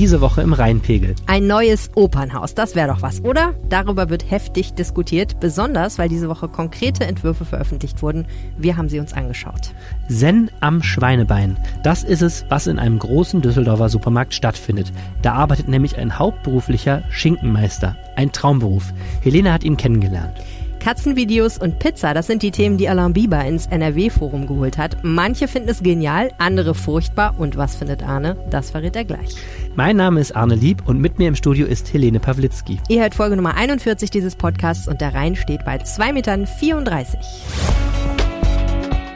[0.00, 1.14] diese Woche im Rheinpegel?
[1.26, 3.54] Ein neues Opernhaus, das wäre doch was, oder?
[3.68, 8.24] Darüber wird heftig diskutiert, besonders weil diese Woche konkrete Entwürfe veröffentlicht wurden.
[8.56, 9.74] Wir haben sie uns angeschaut.
[10.08, 11.58] Zen am Schweinebein.
[11.82, 14.90] Das ist es, was in einem großen Düsseldorfer Supermarkt stattfindet.
[15.20, 17.94] Da arbeitet nämlich ein hauptberuflicher Schinkenmeister.
[18.16, 18.94] Ein Traumberuf.
[19.20, 20.32] Helene hat ihn kennengelernt.
[20.80, 24.96] Katzenvideos und Pizza, das sind die Themen, die Alain Bieber ins NRW-Forum geholt hat.
[25.02, 27.34] Manche finden es genial, andere furchtbar.
[27.38, 28.36] Und was findet Arne?
[28.48, 29.36] Das verrät er gleich.
[29.76, 32.80] Mein Name ist Arne Lieb und mit mir im Studio ist Helene Pawlitzki.
[32.88, 36.48] Ihr hört Folge Nummer 41 dieses Podcasts und der Rhein steht bei 2,34 Metern.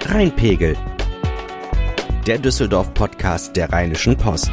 [0.07, 0.77] Rheinpegel.
[2.27, 4.51] Der Düsseldorf-Podcast der Rheinischen Post.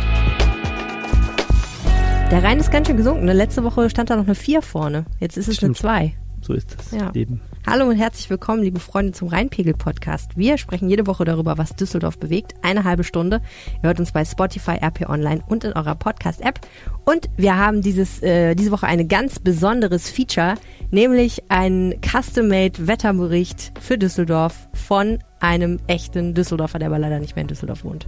[2.31, 3.25] Der Rhein ist ganz schön gesunken.
[3.25, 3.33] Ne?
[3.33, 5.03] Letzte Woche stand da noch eine 4 vorne.
[5.19, 5.83] Jetzt ist es Stimmt.
[5.83, 6.20] eine 2.
[6.51, 7.11] So ist das Ja.
[7.11, 7.39] Leben.
[7.65, 10.35] Hallo und herzlich willkommen, liebe Freunde, zum Rheinpegel-Podcast.
[10.35, 12.55] Wir sprechen jede Woche darüber, was Düsseldorf bewegt.
[12.61, 13.41] Eine halbe Stunde.
[13.81, 16.59] Ihr hört uns bei Spotify, RP Online und in eurer Podcast-App.
[17.05, 20.55] Und wir haben dieses, äh, diese Woche ein ganz besonderes Feature,
[20.89, 27.43] nämlich einen Custom-Made Wetterbericht für Düsseldorf von einem echten Düsseldorfer, der aber leider nicht mehr
[27.43, 28.07] in Düsseldorf wohnt.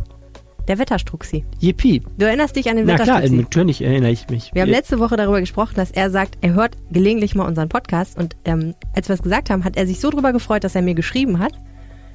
[0.68, 1.44] Der Wetterstruxi.
[1.60, 2.02] Yippie.
[2.18, 3.36] Du erinnerst dich an den Na klar, Wetterstruxi?
[3.44, 4.52] natürlich erinnere ich mich.
[4.54, 8.18] Wir haben letzte Woche darüber gesprochen, dass er sagt, er hört gelegentlich mal unseren Podcast
[8.18, 10.82] und ähm, als wir es gesagt haben, hat er sich so drüber gefreut, dass er
[10.82, 11.54] mir geschrieben hat,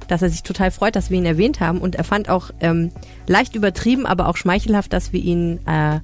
[0.07, 2.89] dass er sich total freut, dass wir ihn erwähnt haben und er fand auch ähm,
[3.27, 5.99] leicht übertrieben, aber auch schmeichelhaft, dass wir ihn äh,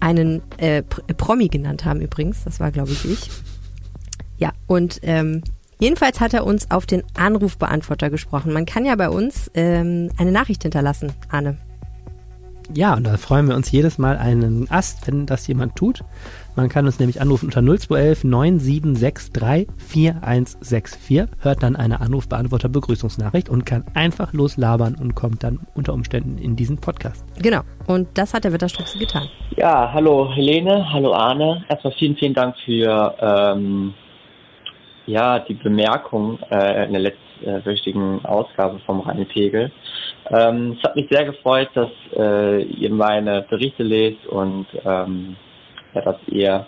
[0.00, 2.42] einen äh, Pr- Promi genannt haben übrigens.
[2.44, 3.30] Das war, glaube ich, ich.
[4.38, 5.42] Ja, und ähm,
[5.78, 8.52] jedenfalls hat er uns auf den Anrufbeantworter gesprochen.
[8.52, 11.56] Man kann ja bei uns ähm, eine Nachricht hinterlassen, Arne.
[12.74, 16.02] Ja, und da freuen wir uns jedes Mal einen Ast, wenn das jemand tut.
[16.56, 23.66] Man kann uns nämlich anrufen unter 0211 9763 4164, hört dann eine Anrufbeantworter Begrüßungsnachricht und
[23.66, 27.24] kann einfach loslabern und kommt dann unter Umständen in diesen Podcast.
[27.40, 27.60] Genau.
[27.86, 29.28] Und das hat der Wetterstruxi getan.
[29.56, 31.64] Ja, hallo Helene, hallo Arne.
[31.68, 33.94] Erstmal vielen, vielen Dank für ähm,
[35.06, 39.70] ja, die Bemerkung äh, in der letztwöchigen Ausgabe vom Rheinpegel.
[40.30, 45.36] Ähm, es hat mich sehr gefreut, dass äh, ihr meine Berichte lest und ähm,
[45.94, 46.66] ja, dass ihr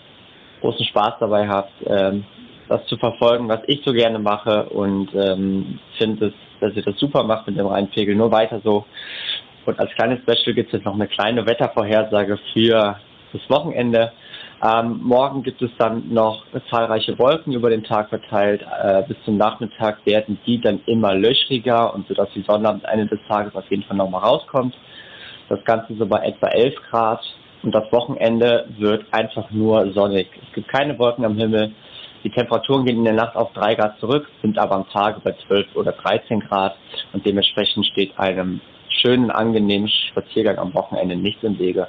[0.61, 2.25] großen Spaß dabei habt, ähm,
[2.69, 6.99] das zu verfolgen, was ich so gerne mache und ähm, finde, es, dass ihr das
[6.99, 8.15] super macht mit dem Rheinpegel.
[8.15, 8.85] Nur weiter so.
[9.65, 12.97] Und als kleines Special gibt es jetzt noch eine kleine Wettervorhersage für
[13.33, 14.13] das Wochenende.
[14.61, 18.63] Ähm, morgen gibt es dann noch zahlreiche Wolken über den Tag verteilt.
[18.83, 22.81] Äh, bis zum Nachmittag werden die dann immer löchriger und so dass die Sonne am
[22.85, 24.75] Ende des Tages auf jeden Fall nochmal rauskommt.
[25.49, 27.21] Das Ganze so bei etwa 11 Grad
[27.63, 30.29] und das Wochenende wird einfach nur sonnig.
[30.49, 31.73] Es gibt keine Wolken am Himmel.
[32.25, 35.37] Die Temperaturen gehen in der Nacht auf 3 Grad zurück, sind aber am Tage bei
[35.47, 36.75] 12 oder 13 Grad
[37.13, 41.87] und dementsprechend steht einem schönen, angenehmen Spaziergang am Wochenende nichts im Wege.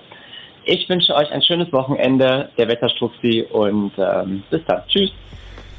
[0.72, 4.84] Ich wünsche euch ein schönes Wochenende, der Wetterstruxi und ähm, bis dann.
[4.88, 5.12] Tschüss.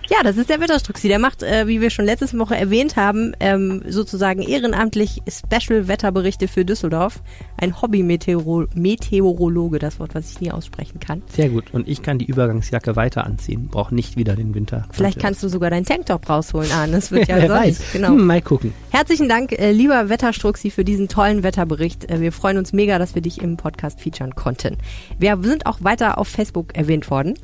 [0.09, 1.09] Ja, das ist der Wetterstruxi.
[1.09, 6.65] Der macht, äh, wie wir schon letztes Woche erwähnt haben, ähm, sozusagen ehrenamtlich Special-Wetterberichte für
[6.65, 7.23] Düsseldorf.
[7.57, 11.23] Ein Hobby-Meteorologe, das Wort, was ich nie aussprechen kann.
[11.33, 11.73] Sehr gut.
[11.73, 13.69] Und ich kann die Übergangsjacke weiter anziehen.
[13.69, 14.87] Brauche nicht wieder den Winter.
[14.91, 16.93] Vielleicht kannst du sogar deinen Tanktop rausholen, Arne.
[16.93, 17.79] Das wird ja Wer sonnig.
[17.79, 17.93] weiß.
[17.93, 18.09] Genau.
[18.09, 18.73] Hm, mal gucken.
[18.91, 22.11] Herzlichen Dank, äh, lieber Wetterstruxi, für diesen tollen Wetterbericht.
[22.11, 24.77] Äh, wir freuen uns mega, dass wir dich im Podcast featuren konnten.
[25.19, 27.35] Wir sind auch weiter auf Facebook erwähnt worden.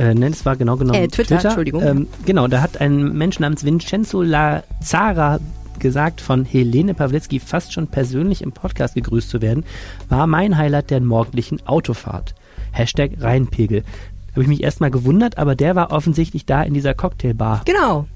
[0.00, 1.82] Äh, nein, es war genau genommen Äh, Twitter, Entschuldigung.
[1.82, 5.40] Ähm, genau, da hat ein Mensch namens Vincenzo Lazara
[5.78, 9.64] gesagt, von Helene Pawlitzki fast schon persönlich im Podcast gegrüßt zu werden,
[10.08, 12.34] war mein Highlight der morgendlichen Autofahrt.
[12.72, 13.84] Hashtag Rheinpegel.
[14.32, 17.62] Habe ich mich erstmal gewundert, aber der war offensichtlich da in dieser Cocktailbar.
[17.66, 18.06] Genau.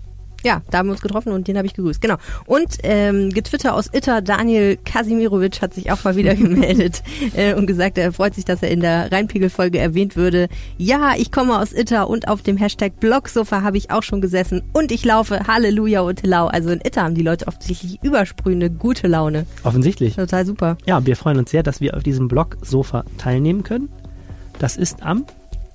[0.44, 2.00] Ja, da haben wir uns getroffen und den habe ich gegrüßt.
[2.00, 2.16] Genau.
[2.46, 7.02] Und ähm, getwittert aus Itter, Daniel Kasimirovic hat sich auch mal wieder gemeldet
[7.34, 10.48] äh, und gesagt, er freut sich, dass er in der Rheinpegel-Folge erwähnt würde.
[10.76, 14.62] Ja, ich komme aus Itter und auf dem Hashtag Blogsofa habe ich auch schon gesessen
[14.74, 16.46] und ich laufe Halleluja und Lau.
[16.46, 19.46] Also in Itter haben die Leute offensichtlich übersprühende gute Laune.
[19.62, 20.16] Offensichtlich.
[20.16, 20.76] Total super.
[20.84, 23.88] Ja, wir freuen uns sehr, dass wir auf diesem Blog-Sofa teilnehmen können.
[24.58, 25.24] Das ist am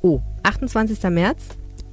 [0.02, 1.04] Oh, 28.
[1.10, 1.44] März?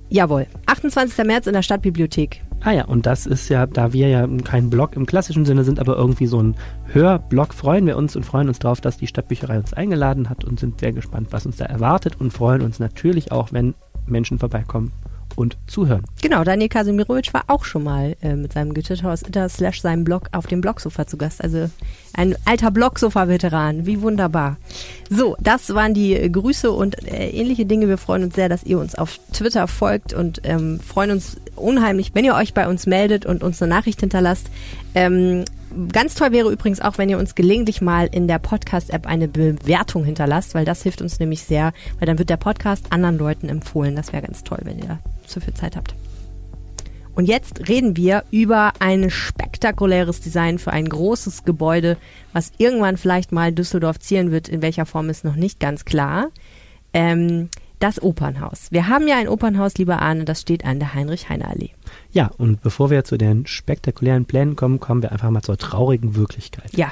[0.08, 0.46] Jawohl.
[0.66, 1.24] 28.
[1.24, 2.42] März in der Stadtbibliothek.
[2.66, 5.78] Ah ja, und das ist ja, da wir ja kein Blog im klassischen Sinne sind,
[5.78, 6.56] aber irgendwie so ein
[6.92, 10.58] Hörblog, freuen wir uns und freuen uns darauf, dass die Stadtbücherei uns eingeladen hat und
[10.58, 13.76] sind sehr gespannt, was uns da erwartet und freuen uns natürlich auch, wenn
[14.06, 14.90] Menschen vorbeikommen
[15.36, 16.02] und zuhören.
[16.22, 20.04] Genau, Daniel Kasimirovic war auch schon mal äh, mit seinem Getwitter aus Itter slash seinem
[20.04, 21.42] Blog auf dem Blogsofa zu Gast.
[21.44, 21.70] Also
[22.14, 23.86] ein alter Blogsofa-Veteran.
[23.86, 24.56] Wie wunderbar.
[25.10, 27.88] So, das waren die äh, Grüße und äh, ähnliche Dinge.
[27.88, 32.12] Wir freuen uns sehr, dass ihr uns auf Twitter folgt und ähm, freuen uns unheimlich,
[32.14, 34.46] wenn ihr euch bei uns meldet und uns eine Nachricht hinterlasst.
[34.94, 35.44] Ähm,
[35.92, 40.04] ganz toll wäre übrigens auch, wenn ihr uns gelegentlich mal in der Podcast-App eine Bewertung
[40.04, 43.94] hinterlasst, weil das hilft uns nämlich sehr, weil dann wird der Podcast anderen Leuten empfohlen.
[43.94, 45.94] Das wäre ganz toll, wenn ihr zu viel Zeit habt.
[47.14, 51.96] Und jetzt reden wir über ein spektakuläres Design für ein großes Gebäude,
[52.34, 54.48] was irgendwann vielleicht mal Düsseldorf zielen wird.
[54.48, 56.28] In welcher Form ist noch nicht ganz klar.
[56.92, 58.68] Ähm, das Opernhaus.
[58.70, 61.70] Wir haben ja ein Opernhaus, lieber Arne, das steht an der Heinrich-Heine-Allee.
[62.10, 66.16] Ja, und bevor wir zu den spektakulären Plänen kommen, kommen wir einfach mal zur traurigen
[66.16, 66.70] Wirklichkeit.
[66.74, 66.90] Ja.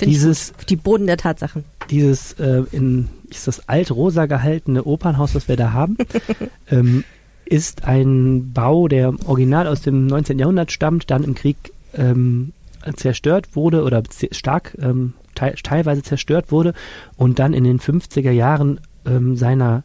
[0.00, 1.64] Dieses, die Boden der Tatsachen.
[1.88, 5.96] Dieses äh, in ist das alt-rosa gehaltene Opernhaus, was wir da haben,
[6.70, 7.04] ähm,
[7.44, 10.38] ist ein Bau, der original aus dem 19.
[10.38, 12.52] Jahrhundert stammt, dann im Krieg ähm,
[12.96, 14.02] zerstört wurde oder
[14.32, 16.74] stark ähm, te teilweise zerstört wurde
[17.16, 19.82] und dann in den 50er Jahren ähm, seiner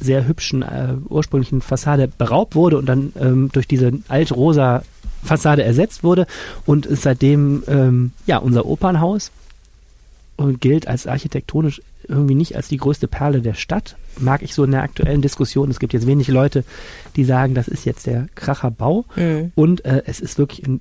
[0.00, 4.82] sehr hübschen äh, ursprünglichen Fassade beraubt wurde und dann ähm, durch diese alt-rosa
[5.24, 6.26] Fassade ersetzt wurde
[6.64, 9.32] und ist seitdem ähm, ja unser Opernhaus
[10.60, 13.96] gilt als architektonisch irgendwie nicht als die größte Perle der Stadt.
[14.18, 15.70] Mag ich so in der aktuellen Diskussion.
[15.70, 16.64] Es gibt jetzt wenig Leute,
[17.16, 19.04] die sagen, das ist jetzt der Kracherbau.
[19.16, 19.52] Mhm.
[19.54, 20.80] Und äh, es ist wirklich ein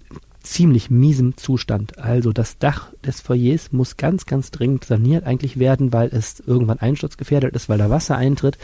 [0.51, 1.99] ziemlich miesem Zustand.
[1.99, 6.79] Also das Dach des Foyers muss ganz, ganz dringend saniert eigentlich werden, weil es irgendwann
[6.79, 8.57] einsturzgefährdet ist, weil da Wasser eintritt.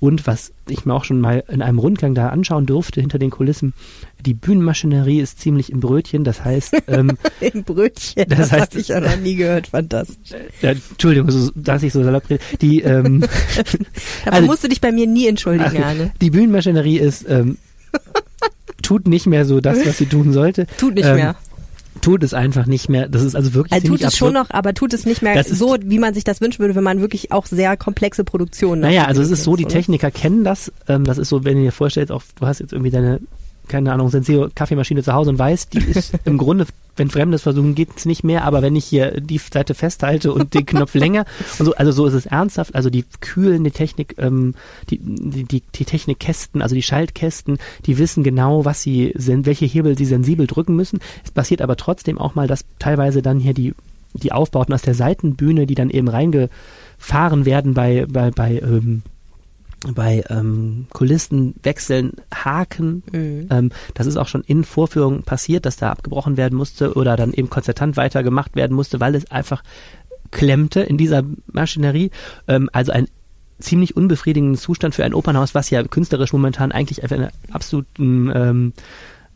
[0.00, 3.30] Und was ich mir auch schon mal in einem Rundgang da anschauen durfte hinter den
[3.30, 3.74] Kulissen,
[4.24, 6.24] die Bühnenmaschinerie ist ziemlich im Brötchen.
[6.24, 8.26] Das heißt, ähm, im Brötchen.
[8.28, 9.66] Das, das heißt, habe ich ja noch nie gehört.
[9.68, 10.32] Fantastisch.
[10.62, 12.42] Äh, Entschuldigung, so, dass ich so salopp rede.
[12.60, 13.20] Die, ähm,
[13.56, 13.86] Dafür
[14.32, 16.12] also, musst du dich bei mir nie entschuldigen, Arne.
[16.20, 17.58] Die Bühnenmaschinerie ist ähm,
[18.88, 20.66] tut nicht mehr so das, was sie tun sollte.
[20.78, 21.36] Tut nicht ähm, mehr.
[22.00, 23.06] Tut es einfach nicht mehr.
[23.06, 24.18] Das ist also wirklich also tut es absurd.
[24.18, 26.84] schon noch, aber tut es nicht mehr so, wie man sich das wünschen würde, wenn
[26.84, 28.80] man wirklich auch sehr komplexe Produktionen.
[28.80, 30.72] Naja, also es ist so, die Techniker kennen das.
[30.88, 33.20] Ähm, das ist so, wenn ihr dir vorstellt, auch du hast jetzt irgendwie deine
[33.68, 36.66] keine Ahnung, Senseo Kaffeemaschine zu Hause und weiß, die ist im Grunde,
[36.96, 40.66] wenn Fremdes versuchen, geht's nicht mehr, aber wenn ich hier die Seite festhalte und den
[40.66, 41.24] Knopf länger
[41.58, 44.54] und so, also so ist es ernsthaft, also die kühlen die Technik, ähm,
[44.90, 49.96] die, die, die, die Technikkästen, also die Schaltkästen, die wissen genau, was sie, welche Hebel
[49.96, 51.00] sie sensibel drücken müssen.
[51.24, 53.74] Es passiert aber trotzdem auch mal, dass teilweise dann hier die,
[54.14, 59.02] die Aufbauten aus der Seitenbühne, die dann eben reingefahren werden bei, bei, bei, ähm,
[59.94, 63.02] bei ähm, Kulissen wechseln, Haken.
[63.12, 63.48] Mhm.
[63.50, 67.32] Ähm, das ist auch schon in Vorführungen passiert, dass da abgebrochen werden musste oder dann
[67.32, 69.62] eben konzertant weitergemacht werden musste, weil es einfach
[70.30, 72.10] klemmte in dieser Maschinerie.
[72.48, 73.08] Ähm, also ein
[73.60, 78.72] ziemlich unbefriedigenden Zustand für ein Opernhaus, was ja künstlerisch momentan eigentlich einfach eine absoluten ähm,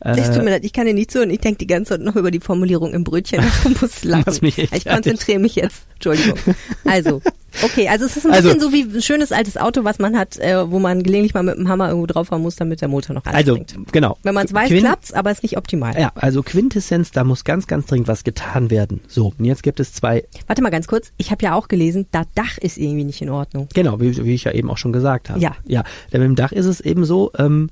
[0.05, 1.29] es tut mir leid, ich kann dir nicht zuhören.
[1.29, 3.41] Ich denke die ganze Zeit noch über die Formulierung im Brötchen.
[3.69, 4.39] Ich muss lachen.
[4.41, 5.87] ich konzentriere mich jetzt.
[5.93, 6.37] Entschuldigung.
[6.85, 7.21] Also,
[7.63, 10.17] okay, also es ist ein also, bisschen so wie ein schönes altes Auto, was man
[10.17, 13.15] hat, äh, wo man gelegentlich mal mit dem Hammer irgendwo draufhauen muss, damit der Motor
[13.15, 13.73] noch anspringt.
[13.73, 14.17] Also, genau.
[14.23, 15.99] Wenn man es weiß, Quint klappt's, aber es ist nicht optimal.
[15.99, 19.01] Ja, also Quintessenz, da muss ganz, ganz dringend was getan werden.
[19.07, 20.25] So, und jetzt gibt es zwei.
[20.47, 21.11] Warte mal ganz kurz.
[21.17, 23.67] Ich habe ja auch gelesen, das Dach ist irgendwie nicht in Ordnung.
[23.73, 25.39] Genau, wie, wie ich ja eben auch schon gesagt habe.
[25.39, 25.55] Ja.
[25.65, 27.69] Ja, denn mit dem Dach ist es eben so, ähm,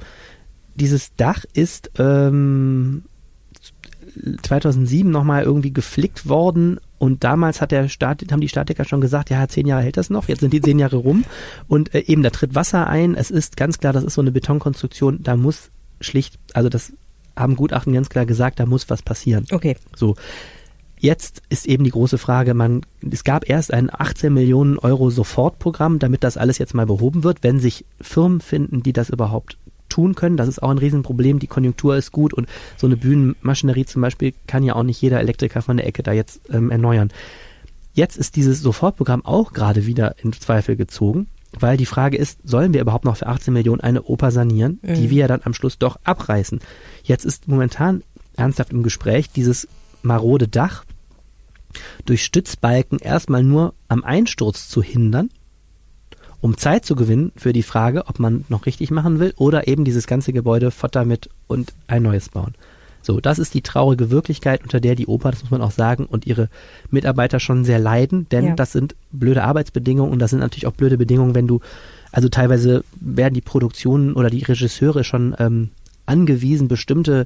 [0.75, 3.03] dieses Dach ist ähm,
[4.43, 9.31] 2007 nochmal irgendwie geflickt worden und damals hat der Staat, haben die Statiker schon gesagt,
[9.31, 11.23] ja, zehn Jahre hält das noch, jetzt sind die zehn Jahre rum
[11.67, 13.15] und äh, eben da tritt Wasser ein.
[13.15, 16.93] Es ist ganz klar, das ist so eine Betonkonstruktion, da muss schlicht, also das
[17.35, 19.47] haben Gutachten ganz klar gesagt, da muss was passieren.
[19.51, 19.77] Okay.
[19.95, 20.13] So.
[20.99, 25.97] Jetzt ist eben die große Frage, man, es gab erst ein 18 Millionen Euro Sofortprogramm,
[25.97, 29.57] damit das alles jetzt mal behoben wird, wenn sich Firmen finden, die das überhaupt
[29.91, 30.37] tun können.
[30.37, 31.39] Das ist auch ein Riesenproblem.
[31.39, 35.19] Die Konjunktur ist gut und so eine Bühnenmaschinerie zum Beispiel kann ja auch nicht jeder
[35.19, 37.11] Elektriker von der Ecke da jetzt ähm, erneuern.
[37.93, 41.27] Jetzt ist dieses Sofortprogramm auch gerade wieder in Zweifel gezogen,
[41.59, 44.93] weil die Frage ist, sollen wir überhaupt noch für 18 Millionen eine Oper sanieren, mhm.
[44.95, 46.59] die wir dann am Schluss doch abreißen?
[47.03, 48.03] Jetzt ist momentan
[48.37, 49.67] ernsthaft im Gespräch dieses
[50.03, 50.85] marode Dach
[52.05, 55.29] durch Stützbalken erstmal nur am Einsturz zu hindern
[56.41, 59.85] um Zeit zu gewinnen für die Frage, ob man noch richtig machen will oder eben
[59.85, 62.55] dieses ganze Gebäude Fotter mit und ein neues bauen.
[63.03, 66.05] So, das ist die traurige Wirklichkeit, unter der die Oper, das muss man auch sagen,
[66.05, 66.49] und ihre
[66.89, 68.55] Mitarbeiter schon sehr leiden, denn ja.
[68.55, 71.61] das sind blöde Arbeitsbedingungen und das sind natürlich auch blöde Bedingungen, wenn du,
[72.11, 75.69] also teilweise werden die Produktionen oder die Regisseure schon ähm,
[76.05, 77.25] angewiesen, bestimmte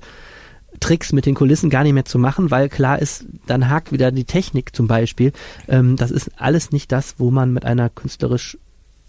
[0.80, 4.12] Tricks mit den Kulissen gar nicht mehr zu machen, weil klar ist, dann hakt wieder
[4.12, 5.32] die Technik zum Beispiel.
[5.68, 8.58] Ähm, das ist alles nicht das, wo man mit einer künstlerisch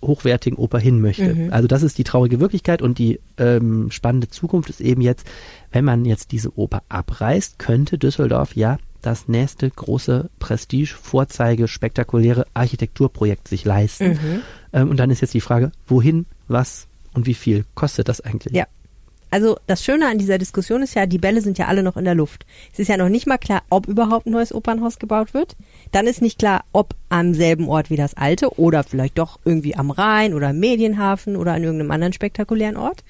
[0.02, 1.34] hochwertigen Oper hin möchte.
[1.34, 1.52] Mhm.
[1.52, 5.26] Also das ist die traurige Wirklichkeit und die ähm, spannende Zukunft ist eben jetzt,
[5.72, 12.46] wenn man jetzt diese Oper abreißt, könnte Düsseldorf ja das nächste große Prestige, Vorzeige, spektakuläre
[12.54, 14.10] Architekturprojekt sich leisten.
[14.10, 14.42] Mhm.
[14.72, 18.54] Ähm, und dann ist jetzt die Frage, wohin, was und wie viel kostet das eigentlich?
[18.54, 18.66] Ja.
[19.30, 22.04] Also das Schöne an dieser Diskussion ist ja, die Bälle sind ja alle noch in
[22.04, 22.46] der Luft.
[22.72, 25.56] Es ist ja noch nicht mal klar, ob überhaupt ein neues Opernhaus gebaut wird.
[25.92, 29.76] Dann ist nicht klar, ob am selben Ort wie das alte oder vielleicht doch irgendwie
[29.76, 33.04] am Rhein oder im Medienhafen oder an irgendeinem anderen spektakulären Ort.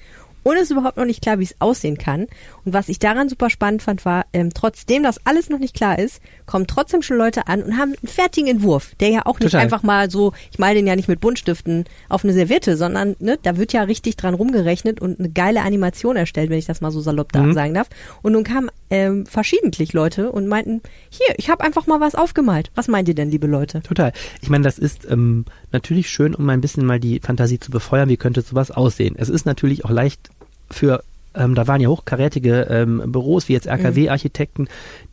[0.47, 2.27] Und es ist überhaupt noch nicht klar, wie es aussehen kann.
[2.63, 5.99] Und was ich daran super spannend fand, war, ähm, trotzdem das alles noch nicht klar
[5.99, 9.51] ist, kommen trotzdem schon Leute an und haben einen fertigen Entwurf, der ja auch nicht
[9.51, 9.61] Total.
[9.65, 13.37] einfach mal so, ich meine den ja nicht mit Buntstiften auf eine Serviette, sondern ne,
[13.43, 16.91] da wird ja richtig dran rumgerechnet und eine geile Animation erstellt, wenn ich das mal
[16.91, 17.53] so salopp da Mhm.
[17.53, 17.89] sagen darf.
[18.21, 22.71] Und nun kamen ähm, verschiedentlich Leute und meinten, hier, ich habe einfach mal was aufgemalt.
[22.73, 23.81] Was meint ihr denn, liebe Leute?
[23.81, 24.13] Total.
[24.41, 28.07] Ich meine, das ist ähm, natürlich schön, um ein bisschen mal die Fantasie zu befeuern,
[28.07, 29.15] wie könnte sowas aussehen.
[29.17, 30.29] Es ist natürlich auch leicht
[30.69, 31.03] für,
[31.35, 34.67] ähm, da waren ja hochkarätige ähm, Büros wie jetzt RKW-Architekten,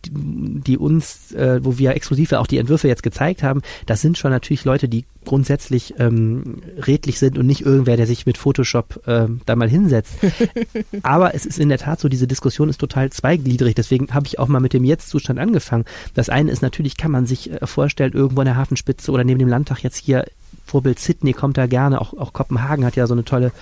[0.04, 4.18] die, die uns, äh, wo wir exklusiv auch die Entwürfe jetzt gezeigt haben, das sind
[4.18, 9.02] schon natürlich Leute, die grundsätzlich ähm, redlich sind und nicht irgendwer, der sich mit Photoshop
[9.06, 10.14] ähm, da mal hinsetzt.
[11.02, 13.74] Aber es ist in der Tat so, diese Diskussion ist total zweigliedrig.
[13.74, 15.84] Deswegen habe ich auch mal mit dem Jetzt-Zustand angefangen.
[16.14, 19.38] Das eine ist natürlich, kann man sich äh, vorstellen, irgendwo an der Hafenspitze oder neben
[19.38, 20.24] dem Landtag jetzt hier
[20.66, 23.52] Vorbild Sydney kommt da gerne, auch, auch Kopenhagen hat ja so eine tolle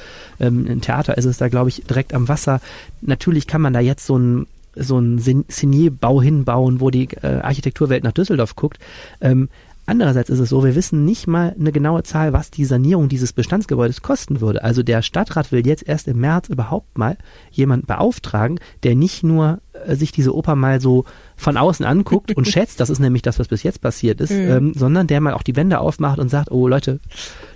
[0.41, 2.61] ähm, ein Theater, ist es da, glaube ich, direkt am Wasser.
[3.01, 8.05] Natürlich kann man da jetzt so ein so ein Signierbau hinbauen, wo die äh, Architekturwelt
[8.05, 8.79] nach Düsseldorf guckt.
[9.21, 9.51] Ähm,
[9.85, 13.33] Andererseits ist es so, wir wissen nicht mal eine genaue Zahl, was die Sanierung dieses
[13.33, 14.63] Bestandsgebäudes kosten würde.
[14.63, 17.17] Also der Stadtrat will jetzt erst im März überhaupt mal
[17.51, 21.05] jemanden beauftragen, der nicht nur äh, sich diese Oper mal so
[21.37, 24.73] von außen anguckt und schätzt, das ist nämlich das, was bis jetzt passiert ist, ähm,
[24.75, 27.01] sondern der mal auch die Wände aufmacht und sagt, oh Leute,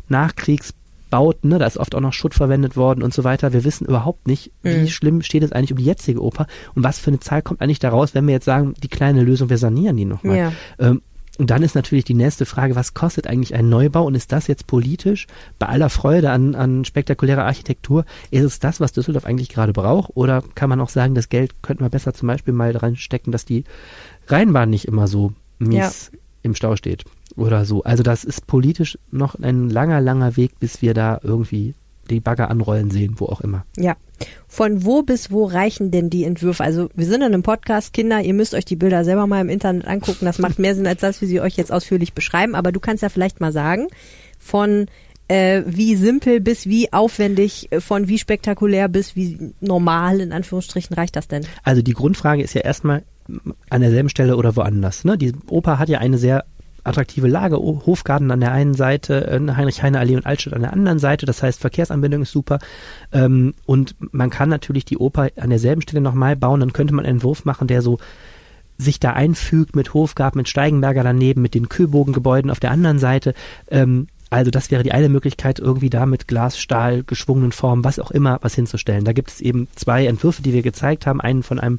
[0.09, 3.53] Nachkriegsbauten, ne, da ist oft auch noch Schutt verwendet worden und so weiter.
[3.53, 6.99] Wir wissen überhaupt nicht, wie schlimm steht es eigentlich um die jetzige Oper und was
[6.99, 9.97] für eine Zahl kommt eigentlich daraus, wenn wir jetzt sagen, die kleine Lösung, wir sanieren
[9.97, 10.37] die nochmal.
[10.37, 10.53] Ja.
[10.81, 11.03] Ähm,
[11.39, 14.05] und dann ist natürlich die nächste Frage, was kostet eigentlich ein Neubau?
[14.05, 15.27] Und ist das jetzt politisch?
[15.59, 20.11] Bei aller Freude an, an spektakulärer Architektur, ist es das, was Düsseldorf eigentlich gerade braucht?
[20.15, 23.33] Oder kann man auch sagen, das Geld könnten wir besser zum Beispiel mal dran stecken,
[23.33, 23.65] dass die
[24.29, 26.11] Rheinbahn nicht immer so mies
[26.43, 27.05] im Stau steht
[27.37, 27.83] oder so.
[27.83, 31.75] Also das ist politisch noch ein langer, langer Weg, bis wir da irgendwie
[32.11, 33.65] die Bagger anrollen sehen, wo auch immer.
[33.77, 33.97] Ja.
[34.49, 36.65] Von wo bis wo reichen denn die Entwürfe?
[36.65, 39.49] Also wir sind in einem Podcast, Kinder, ihr müsst euch die Bilder selber mal im
[39.49, 40.25] Internet angucken.
[40.25, 42.55] Das macht mehr Sinn, als das, wie sie euch jetzt ausführlich beschreiben.
[42.55, 43.89] Aber du kannst ja vielleicht mal sagen,
[44.39, 44.87] von
[45.29, 50.95] äh, wie simpel bis wie aufwendig, äh, von wie spektakulär bis wie normal, in Anführungsstrichen,
[50.95, 51.47] reicht das denn?
[51.63, 53.03] Also die Grundfrage ist ja erstmal
[53.69, 55.05] an derselben Stelle oder woanders.
[55.05, 55.19] Ne?
[55.19, 56.45] Die Oper hat ja eine sehr
[56.87, 61.27] attraktive Lage, Hofgarten an der einen Seite, äh, Heinrich-Heine-Allee und Altstadt an der anderen Seite.
[61.27, 62.59] Das heißt, Verkehrsanbindung ist super.
[63.13, 66.61] Ähm, und man kann natürlich die Oper an derselben Stelle nochmal bauen.
[66.61, 67.99] Dann könnte man einen Entwurf machen, der so
[68.79, 73.35] sich da einfügt mit Hofgarten, mit Steigenberger daneben, mit den Kühlbogengebäuden auf der anderen Seite.
[73.71, 77.99] Ähm, also das wäre die eine Möglichkeit, irgendwie da mit Glas, Stahl, geschwungenen Formen, was
[77.99, 79.05] auch immer, was hinzustellen.
[79.05, 81.21] Da gibt es eben zwei Entwürfe, die wir gezeigt haben.
[81.21, 81.79] Einen von einem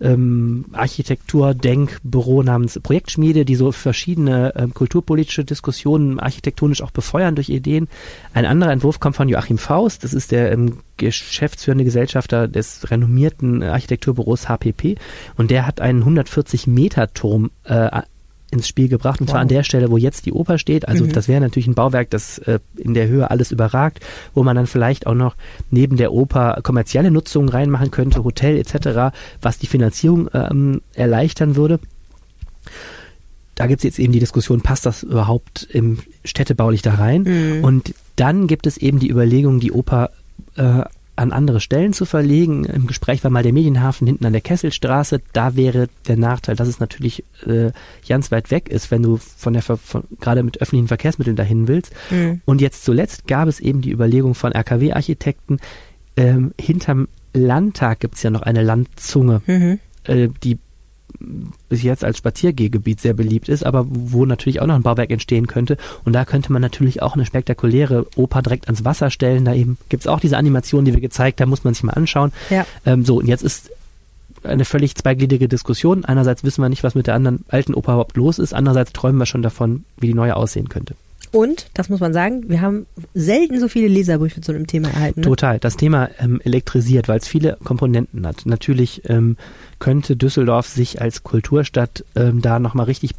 [0.00, 7.88] ähm, Architektur-Denkbüro namens Projektschmiede, die so verschiedene ähm, kulturpolitische Diskussionen architektonisch auch befeuern durch Ideen.
[8.34, 13.62] Ein anderer Entwurf kommt von Joachim Faust, das ist der ähm, geschäftsführende Gesellschafter des renommierten
[13.62, 14.96] Architekturbüros HPP
[15.36, 18.02] und der hat einen 140 Meter Turm äh,
[18.50, 19.42] ins Spiel gebracht, und zwar Wow.
[19.42, 20.88] an der Stelle, wo jetzt die Oper steht.
[20.88, 21.12] Also Mhm.
[21.12, 24.00] das wäre natürlich ein Bauwerk, das äh, in der Höhe alles überragt,
[24.34, 25.36] wo man dann vielleicht auch noch
[25.70, 31.78] neben der Oper kommerzielle Nutzungen reinmachen könnte, Hotel etc., was die Finanzierung ähm, erleichtern würde.
[33.54, 37.22] Da gibt es jetzt eben die Diskussion, passt das überhaupt im städtebaulich da rein?
[37.58, 37.64] Mhm.
[37.64, 40.10] Und dann gibt es eben die Überlegung, die Oper
[40.56, 40.82] äh,
[41.18, 42.64] an andere Stellen zu verlegen.
[42.64, 45.20] Im Gespräch war mal der Medienhafen hinten an der Kesselstraße.
[45.32, 47.72] Da wäre der Nachteil, dass es natürlich äh,
[48.08, 51.66] ganz weit weg ist, wenn du von der Ver von, gerade mit öffentlichen Verkehrsmitteln dahin
[51.66, 51.92] willst.
[52.10, 52.40] Mhm.
[52.44, 55.58] Und jetzt zuletzt gab es eben die Überlegung von RKW-Architekten,
[56.16, 59.78] ähm, hinterm Landtag gibt es ja noch eine Landzunge, Mhm.
[60.04, 60.58] äh, die
[61.68, 65.46] bis jetzt als Spaziergehgebiet sehr beliebt ist, aber wo natürlich auch noch ein Bauwerk entstehen
[65.46, 65.76] könnte.
[66.04, 69.44] Und da könnte man natürlich auch eine spektakuläre Oper direkt ans Wasser stellen.
[69.44, 71.92] Da eben gibt es auch diese Animation, die wir gezeigt haben, muss man sich mal
[71.92, 72.32] anschauen.
[72.50, 72.66] Ja.
[72.86, 73.70] Ähm, so, und jetzt ist
[74.44, 76.04] eine völlig zweigliedrige Diskussion.
[76.04, 78.54] Einerseits wissen wir nicht, was mit der anderen alten Oper überhaupt los ist.
[78.54, 80.94] Andererseits träumen wir schon davon, wie die neue aussehen könnte.
[81.30, 85.20] Und, das muss man sagen, wir haben selten so viele Leserbriefe zu einem Thema erhalten.
[85.20, 85.26] Ne?
[85.26, 85.58] Total.
[85.58, 88.46] Das Thema ähm, elektrisiert, weil es viele Komponenten hat.
[88.46, 89.36] Natürlich ähm,
[89.78, 93.12] könnte Düsseldorf sich als Kulturstadt ähm, da nochmal richtig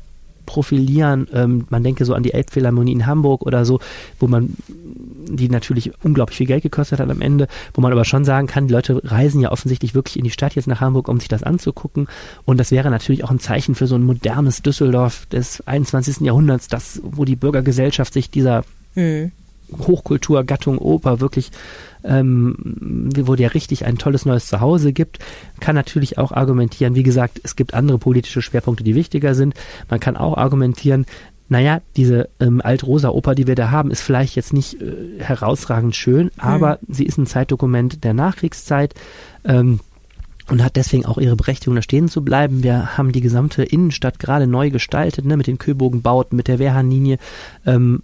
[0.45, 1.27] profilieren.
[1.31, 3.79] Ähm, man denke so an die Elbphilharmonie in Hamburg oder so,
[4.19, 8.25] wo man die natürlich unglaublich viel Geld gekostet hat am Ende, wo man aber schon
[8.25, 11.19] sagen kann, die Leute reisen ja offensichtlich wirklich in die Stadt jetzt nach Hamburg, um
[11.19, 12.07] sich das anzugucken.
[12.45, 16.21] Und das wäre natürlich auch ein Zeichen für so ein modernes Düsseldorf des 21.
[16.21, 18.63] Jahrhunderts, das, wo die Bürgergesellschaft sich dieser
[18.95, 19.31] Mhm.
[19.71, 21.51] Hochkulturgattung Oper wirklich
[22.03, 25.19] ähm, wo dir richtig ein tolles neues Zuhause gibt,
[25.59, 29.53] kann natürlich auch argumentieren, wie gesagt, es gibt andere politische Schwerpunkte, die wichtiger sind.
[29.89, 31.05] Man kann auch argumentieren,
[31.49, 36.29] naja, diese ähm, Alt-Rosa-Oper, die wir da haben, ist vielleicht jetzt nicht äh, herausragend schön,
[36.37, 38.93] aber sie ist ein Zeitdokument der Nachkriegszeit.
[39.43, 39.79] Ähm,
[40.47, 42.63] und hat deswegen auch ihre Berechtigung, da stehen zu bleiben.
[42.63, 47.19] Wir haben die gesamte Innenstadt gerade neu gestaltet, ne, mit den Köbogenbauten, mit der Wehrhahnlinie.
[47.67, 48.01] Ähm,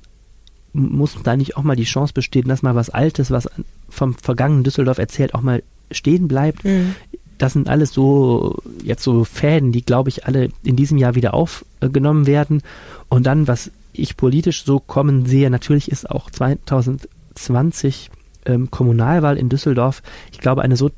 [0.74, 3.50] muss da nicht auch mal die Chance bestehen, dass mal was Altes, was
[3.89, 6.63] vom vergangenen Düsseldorf erzählt, auch mal stehen bleibt?
[6.63, 6.96] Mhm.
[7.38, 11.34] Das sind alles so, jetzt so Fäden, die, glaube ich, alle in diesem Jahr wieder
[11.34, 12.62] aufgenommen werden.
[13.10, 18.10] Und dann, was ich politisch so kommen sehe, natürlich ist auch 2020
[18.46, 20.01] ähm, Kommunalwahl in Düsseldorf,
[20.32, 20.92] ich glaube, eine so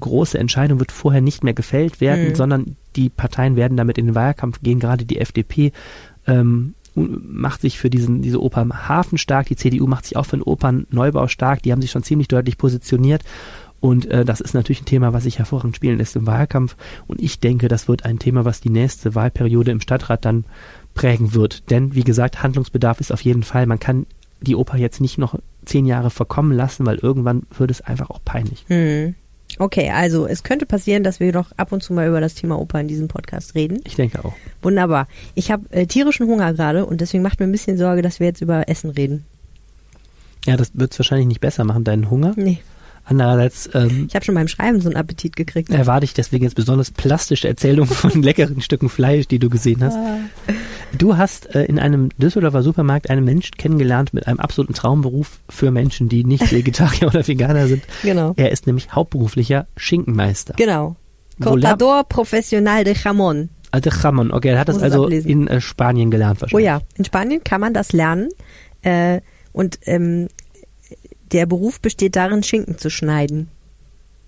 [0.00, 2.34] große Entscheidung wird vorher nicht mehr gefällt werden, mhm.
[2.34, 5.72] sondern die Parteien werden damit in den Wahlkampf gehen, gerade die FDP
[6.26, 10.26] ähm, macht sich für diesen, diese Oper im Hafen stark, die CDU macht sich auch
[10.26, 13.22] für den Opernneubau stark, die haben sich schon ziemlich deutlich positioniert
[13.80, 16.76] und äh, das ist natürlich ein Thema, was sich hervorragend spielen lässt im Wahlkampf
[17.06, 20.44] und ich denke, das wird ein Thema, was die nächste Wahlperiode im Stadtrat dann
[20.94, 24.06] prägen wird, denn wie gesagt, Handlungsbedarf ist auf jeden Fall, man kann
[24.40, 28.20] die Oper jetzt nicht noch zehn Jahre verkommen lassen, weil irgendwann wird es einfach auch
[28.24, 28.64] peinlich.
[28.68, 29.14] Hm.
[29.58, 32.58] Okay, also es könnte passieren, dass wir doch ab und zu mal über das Thema
[32.58, 33.80] Oper in diesem Podcast reden.
[33.84, 34.34] Ich denke auch.
[34.62, 35.08] Wunderbar.
[35.34, 38.26] Ich habe äh, tierischen Hunger gerade und deswegen macht mir ein bisschen Sorge, dass wir
[38.26, 39.24] jetzt über Essen reden.
[40.44, 42.34] Ja, das wird es wahrscheinlich nicht besser machen, deinen Hunger.
[42.36, 42.58] Nee.
[43.08, 43.70] Andererseits.
[43.72, 45.70] Ähm, ich habe schon beim Schreiben so einen Appetit gekriegt.
[45.70, 49.94] Erwarte ich deswegen jetzt besonders plastische Erzählungen von leckeren Stücken Fleisch, die du gesehen hast.
[49.94, 50.18] Ah.
[50.98, 55.70] Du hast äh, in einem Düsseldorfer Supermarkt einen Menschen kennengelernt mit einem absoluten Traumberuf für
[55.70, 57.84] Menschen, die nicht Vegetarier oder Veganer sind.
[58.02, 58.34] Genau.
[58.36, 60.54] Er ist nämlich hauptberuflicher Schinkenmeister.
[60.56, 60.96] Genau.
[61.40, 63.50] Cortador Profesional de Jamón.
[63.70, 64.48] Ah, de Jamón, okay.
[64.48, 65.30] Er hat das also ablesen.
[65.30, 66.64] in äh, Spanien gelernt wahrscheinlich.
[66.64, 68.30] Oh ja, in Spanien kann man das lernen.
[68.82, 69.20] Äh,
[69.52, 70.28] und ähm,
[71.32, 73.48] der Beruf besteht darin, Schinken zu schneiden.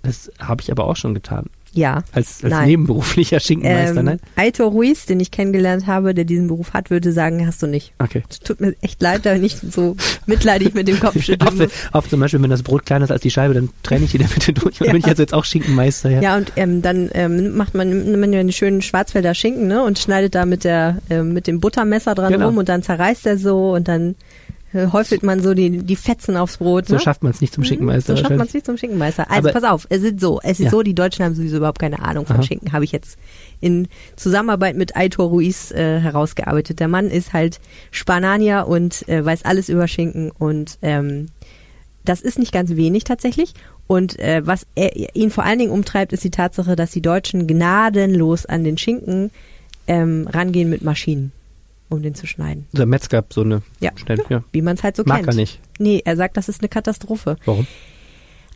[0.02, 1.46] Das habe ich aber auch schon getan.
[1.72, 2.02] Ja.
[2.12, 4.20] Als, als nebenberuflicher Schinkenmeister, ähm, nein?
[4.36, 7.92] Aitor Ruiz, den ich kennengelernt habe, der diesen Beruf hat, würde sagen, hast du nicht.
[7.98, 8.22] Okay.
[8.28, 12.20] Es tut mir echt leid, da nicht so mitleidig mit dem Kopf schütteln Auch zum
[12.20, 14.52] Beispiel, wenn das Brot kleiner ist als die Scheibe, dann trenne ich die der Mitte
[14.54, 14.80] durch.
[14.80, 14.92] Und ja.
[14.92, 16.20] bin ich also jetzt auch Schinkenmeister, ja.
[16.20, 19.82] Ja, und ähm, dann ähm, macht man, nimmt man ja einen schönen Schwarzwälder Schinken, ne,
[19.82, 22.46] und schneidet da mit der, äh, mit dem Buttermesser dran genau.
[22.46, 24.16] rum und dann zerreißt er so und dann
[24.74, 26.87] häufelt man so die, die Fetzen aufs Brot.
[26.87, 27.00] So ne?
[27.00, 28.16] schafft man es nicht zum mhm, Schinkenmeister.
[28.16, 29.31] So schafft man es nicht zum Schinkenmeister.
[29.31, 30.70] Also Aber pass auf, es ist so, es ist ja.
[30.70, 32.42] so, die Deutschen haben sowieso überhaupt keine Ahnung von Aha.
[32.42, 33.18] Schinken, habe ich jetzt
[33.61, 36.81] in Zusammenarbeit mit Aitor Ruiz äh, herausgearbeitet.
[36.81, 41.26] Der Mann ist halt Spananier und äh, weiß alles über Schinken und ähm,
[42.04, 43.54] das ist nicht ganz wenig tatsächlich.
[43.87, 47.46] Und äh, was er, ihn vor allen Dingen umtreibt, ist die Tatsache, dass die Deutschen
[47.46, 49.31] gnadenlos an den Schinken
[49.87, 51.33] ähm, rangehen mit Maschinen
[51.88, 52.66] um den zu schneiden.
[52.72, 53.90] Der Metzger so eine ja.
[53.96, 54.42] Schnell, ja.
[54.53, 55.27] Wie man es halt so Mag kennt.
[55.27, 55.61] Mag er nicht.
[55.79, 57.37] Nee, er sagt, das ist eine Katastrophe.
[57.44, 57.66] Warum?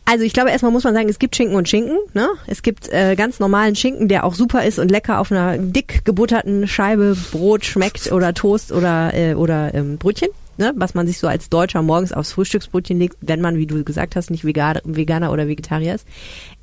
[0.05, 1.97] Also ich glaube, erstmal muss man sagen, es gibt Schinken und Schinken.
[2.13, 2.27] Ne?
[2.45, 6.03] Es gibt äh, ganz normalen Schinken, der auch super ist und lecker auf einer dick
[6.03, 10.29] gebutterten Scheibe Brot schmeckt oder Toast oder, äh, oder ähm, Brötchen.
[10.57, 10.73] Ne?
[10.75, 14.15] Was man sich so als Deutscher morgens aufs Frühstücksbrötchen legt, wenn man, wie du gesagt
[14.15, 16.05] hast, nicht Veganer, Veganer oder Vegetarier ist.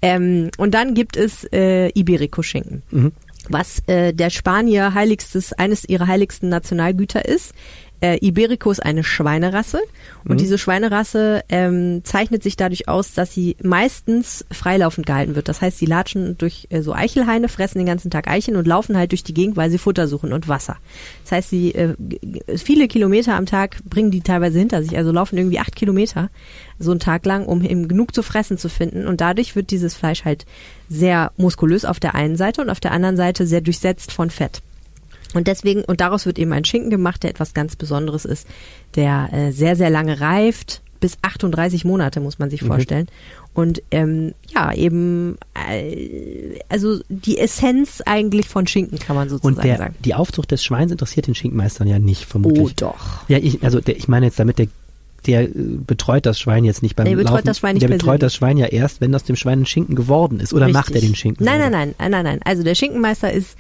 [0.03, 2.83] Ähm, und dann gibt es äh, Iberico-Schinken.
[2.91, 3.13] Mhm
[3.51, 7.53] was äh, der Spanier heiligstes, eines ihrer heiligsten Nationalgüter ist.
[8.01, 9.81] Äh, Iberico ist eine Schweinerasse
[10.25, 10.39] und mhm.
[10.39, 15.49] diese Schweinerasse ähm, zeichnet sich dadurch aus, dass sie meistens freilaufend gehalten wird.
[15.49, 18.97] Das heißt, sie latschen durch äh, so Eichelhaine, fressen den ganzen Tag Eicheln und laufen
[18.97, 20.77] halt durch die Gegend, weil sie Futter suchen und Wasser.
[21.25, 21.95] Das heißt, sie äh,
[22.57, 26.31] viele Kilometer am Tag bringen die teilweise hinter sich, also laufen irgendwie acht Kilometer
[26.79, 29.07] so einen Tag lang, um eben genug zu fressen zu finden.
[29.07, 30.47] Und dadurch wird dieses Fleisch halt
[30.89, 34.63] sehr muskulös auf der einen Seite und auf der anderen Seite sehr durchsetzt von Fett.
[35.37, 38.47] Und deswegen, und daraus wird eben ein Schinken gemacht, der etwas ganz Besonderes ist,
[38.95, 42.67] der äh, sehr, sehr lange reift, bis 38 Monate muss man sich mhm.
[42.67, 43.07] vorstellen.
[43.55, 45.39] Und ähm, ja, eben,
[45.69, 49.95] äh, also die Essenz eigentlich von Schinken kann man sozusagen und der, sagen.
[50.05, 52.65] Die Aufzucht des Schweins interessiert den Schinkenmeistern ja nicht, vermutlich.
[52.65, 53.29] Oh doch.
[53.29, 54.69] Ja, ich, also der, ich meine jetzt damit, der
[55.27, 57.47] der äh, betreut das Schwein jetzt nicht beim der betreut Laufen.
[57.47, 58.05] Das Schwein nicht der persönlich.
[58.05, 60.55] betreut das Schwein ja erst, wenn aus dem Schwein ein Schinken geworden ist.
[60.55, 60.81] Oder Richtig.
[60.81, 61.45] macht er den Schinken?
[61.45, 62.41] Nein, nein, nein, nein, nein, nein.
[62.45, 63.57] Also der Schinkenmeister ist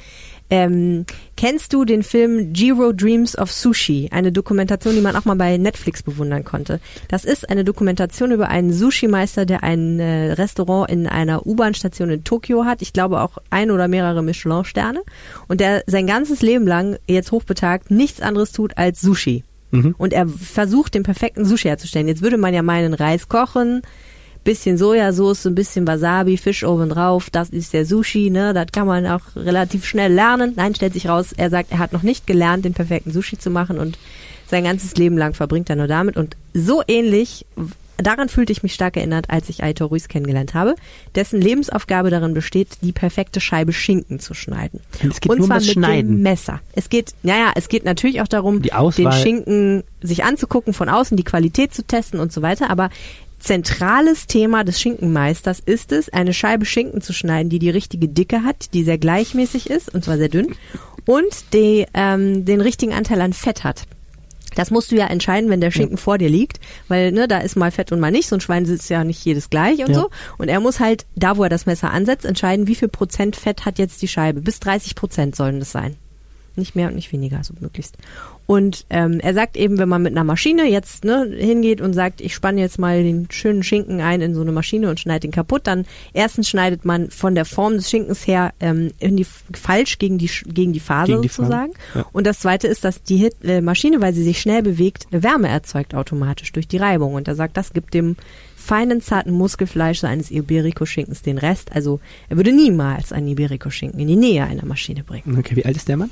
[0.50, 4.08] ähm, kennst du den Film Jiro Dreams of Sushi?
[4.12, 6.80] Eine Dokumentation, die man auch mal bei Netflix bewundern konnte.
[7.08, 12.24] Das ist eine Dokumentation über einen Sushi-Meister, der ein äh, Restaurant in einer U-Bahn-Station in
[12.24, 12.82] Tokio hat.
[12.82, 15.02] Ich glaube auch ein oder mehrere Michelin-Sterne.
[15.46, 19.44] Und der sein ganzes Leben lang, jetzt hochbetagt, nichts anderes tut als Sushi.
[19.70, 19.94] Mhm.
[19.98, 22.08] Und er versucht, den perfekten Sushi herzustellen.
[22.08, 23.82] Jetzt würde man ja meinen, Reis kochen,
[24.44, 28.54] bisschen Sojasauce, ein bisschen Wasabi, Fisch oben drauf, das ist der Sushi, ne?
[28.54, 30.54] Das kann man auch relativ schnell lernen.
[30.56, 33.50] Nein, stellt sich raus, er sagt, er hat noch nicht gelernt, den perfekten Sushi zu
[33.50, 33.98] machen und
[34.48, 37.46] Sein ganzes Leben lang verbringt er nur damit und so ähnlich
[38.02, 40.74] Daran fühlte ich mich stark erinnert, als ich Aitor Ruiz kennengelernt habe,
[41.14, 44.80] dessen Lebensaufgabe darin besteht, die perfekte Scheibe Schinken zu schneiden.
[45.06, 46.16] Es geht und nur um zwar das mit Schneiden.
[46.16, 46.60] dem Messer.
[46.72, 49.12] Es geht, naja, es geht natürlich auch darum, den.
[49.12, 52.70] Schinken sich anzugucken, von außen die Qualität zu testen und so weiter.
[52.70, 52.88] Aber
[53.40, 58.44] zentrales Thema des Schinkenmeisters ist es, eine Scheibe Schinken zu schneiden, die die richtige Dicke
[58.44, 60.54] hat, die sehr gleichmäßig ist, und zwar sehr dünn,
[61.06, 63.84] und die, ähm, den richtigen Anteil an Fett hat.
[64.56, 67.56] Das musst du ja entscheiden, wenn der Schinken vor dir liegt, weil ne, da ist
[67.56, 68.28] mal Fett und mal nicht.
[68.28, 69.94] So ein Schwein sitzt ja nicht jedes gleich und Ja.
[69.94, 70.10] so.
[70.38, 73.64] Und er muss halt, da wo er das Messer ansetzt, entscheiden, wie viel Prozent Fett
[73.64, 74.40] hat jetzt die Scheibe.
[74.40, 75.96] Bis 30 Prozent sollen das sein.
[76.56, 77.96] Nicht mehr und nicht weniger, so möglichst.
[78.50, 82.20] Und ähm, er sagt eben, wenn man mit einer Maschine jetzt ne, hingeht und sagt,
[82.20, 85.30] ich spanne jetzt mal den schönen Schinken ein in so eine Maschine und schneide ihn
[85.30, 89.98] kaputt, dann erstens schneidet man von der Form des Schinkens her ähm, in die, falsch
[89.98, 91.74] gegen die, gegen die Faser Gegen die sozusagen.
[91.94, 92.04] ja.
[92.10, 95.46] Und das zweite ist, dass die Hit äh, Maschine, weil sie sich schnell bewegt, Wärme
[95.46, 97.14] erzeugt automatisch durch die Reibung.
[97.14, 98.16] Und er sagt, das gibt dem
[98.56, 101.70] feinen, zarten Muskelfleisch eines Iberico-Schinkens den Rest.
[101.72, 105.38] Also er würde niemals einen Iberico-Schinken in die Nähe einer Maschine bringen.
[105.38, 106.10] Okay, wie alt ist der Mann?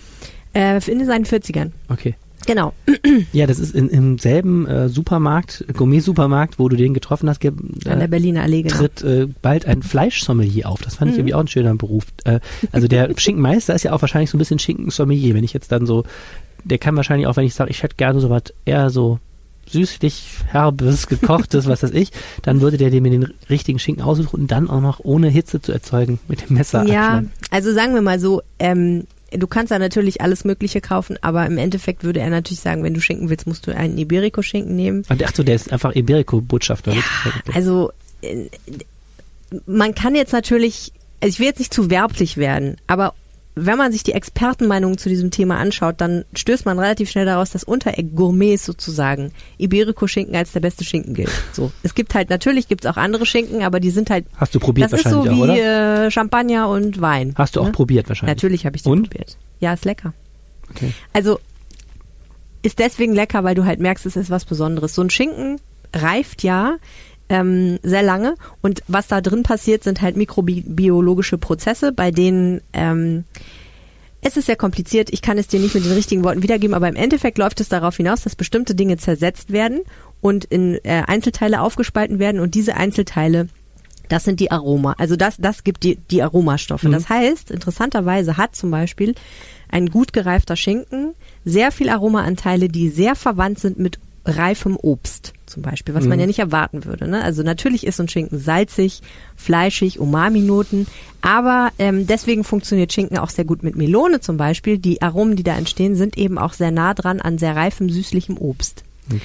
[0.55, 1.72] Äh, in seinen 40ern.
[1.88, 2.14] Okay.
[2.49, 2.73] Genau.
[3.33, 7.53] Ja, das ist in, im selben äh, Supermarkt, Gourmet-Supermarkt, wo du den getroffen hast, ge-
[7.53, 8.63] An der äh, Berliner Allee.
[8.63, 8.75] Genau.
[8.77, 10.81] tritt äh, bald ein Fleischsommelier auf.
[10.83, 11.21] Das fand ich Mhm.
[11.21, 12.05] irgendwie auch ein schöner Beruf.
[12.25, 12.41] Äh,
[12.73, 15.35] also der Schinkenmeister ist ja auch wahrscheinlich so ein bisschen Schinkensommelier.
[15.35, 16.05] Wenn ich jetzt dann so,
[16.65, 19.19] der kann wahrscheinlich auch, wenn ich sage, ich hätte gerne so was eher so
[19.69, 22.11] süßlich, herbes, gekochtes, was weiß ich,
[22.43, 25.61] dann würde der dir mir den richtigen Schinken aussuchen und dann auch noch ohne Hitze
[25.61, 27.33] zu erzeugen mit dem Messer Ja, abschneiden.
[27.51, 31.59] also sagen wir mal so, ähm, du kannst da natürlich alles Mögliche kaufen, aber im
[31.59, 35.05] Endeffekt würde er natürlich sagen, wenn du Schinken willst, musst du einen Iberico-Schinken nehmen.
[35.09, 36.95] Ach so, der ist einfach Iberico-Botschafter.
[36.95, 37.57] wirklich.
[37.57, 38.47] Also äh,
[39.67, 43.14] man kann jetzt natürlich, also ich will jetzt nicht zu werblich werden, aber
[43.66, 47.51] wenn man sich die Expertenmeinungen zu diesem Thema anschaut, dann stößt man relativ schnell daraus,
[47.51, 51.31] dass unter Gourmets sozusagen Iberico-Schinken als der beste Schinken gilt.
[51.53, 54.61] So, es gibt halt natürlich gibt's auch andere Schinken, aber die sind halt Hast du
[54.61, 56.07] probiert das ist so wahrscheinlich auch, wie oder?
[56.07, 57.35] äh, Champagner und Wein.
[57.37, 57.73] Hast du auch ne?
[57.73, 58.37] probiert wahrscheinlich.
[58.37, 59.11] Natürlich habe ich die Und?
[59.11, 59.37] probiert.
[59.61, 60.12] Ja, ist lecker.
[60.71, 60.92] Okay.
[61.12, 61.40] Also
[62.62, 64.94] ist deswegen lecker, weil du halt merkst, es ist was Besonderes.
[64.94, 65.61] So ein Schinken
[65.94, 66.77] reift ja
[67.29, 73.25] ähm, sehr lange und was da drin passiert, sind halt mikrobiologische Prozesse, bei denen ähm,
[74.21, 75.11] es ist sehr kompliziert.
[75.12, 77.69] Ich kann es dir nicht mit den richtigen Worten wiedergeben, aber im Endeffekt läuft es
[77.69, 79.83] darauf hinaus, dass bestimmte Dinge zersetzt werden
[80.21, 83.49] und in äh, Einzelteile aufgespalten werden und diese Einzelteile
[84.09, 84.95] das sind die Aroma.
[84.97, 86.88] Also das, das gibt die, die Aromastoffe.
[86.88, 86.93] Mhm.
[86.93, 89.14] Das heißt, interessanterweise hat zum Beispiel
[89.69, 91.12] ein gut gereifter Schinken
[91.45, 96.21] sehr viel Aromaanteile, die sehr verwandt sind mit reifem Obst zum Beispiel, was man Mhm.
[96.21, 97.09] ja nicht erwarten würde.
[97.09, 97.23] Ne?
[97.23, 99.01] Also natürlich ist so ein Schinken salzig,
[99.37, 100.87] fleischig, Umami-Noten,
[101.21, 104.79] aber ähm, deswegen funktioniert Schinken auch sehr gut mit Melone zum Beispiel.
[104.79, 108.37] Die Aromen, die da entstehen, sind eben auch sehr nah dran an sehr reifem, süßlichem
[108.39, 108.85] Obst.
[109.11, 109.21] Ich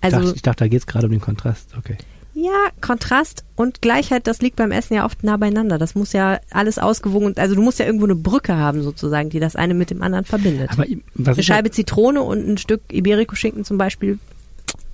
[0.00, 1.70] Also dachte, ich dachte, da geht es gerade um den Kontrast.
[1.78, 1.96] Okay.
[2.34, 2.50] ja,
[2.82, 5.78] Kontrast und Gleichheit, das liegt beim Essen ja oft nah beieinander.
[5.78, 9.40] Das muss ja alles ausgewogen, also du musst ja irgendwo eine Brücke haben sozusagen, die
[9.40, 10.70] das eine mit dem anderen verbindet.
[10.70, 10.84] Aber
[11.14, 14.18] was eine ich, Scheibe Zitrone und ein Stück Iberico-Schinken zum Beispiel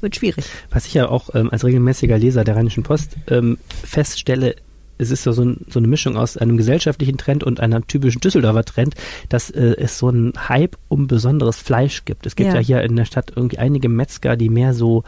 [0.02, 0.44] wird schwierig.
[0.70, 4.56] was ich ja auch ähm, als regelmäßiger Leser der Rheinischen Post ähm, feststelle,
[4.98, 8.20] es ist so, so, ein, so eine Mischung aus einem gesellschaftlichen Trend und einem typischen
[8.20, 8.94] Düsseldorfer Trend,
[9.28, 12.26] dass äh, es so einen Hype um besonderes Fleisch gibt.
[12.26, 12.56] Es gibt ja.
[12.56, 12.60] Ja.
[12.60, 15.02] hier in der Stadt irgendwie einige Metzger, die mehr so,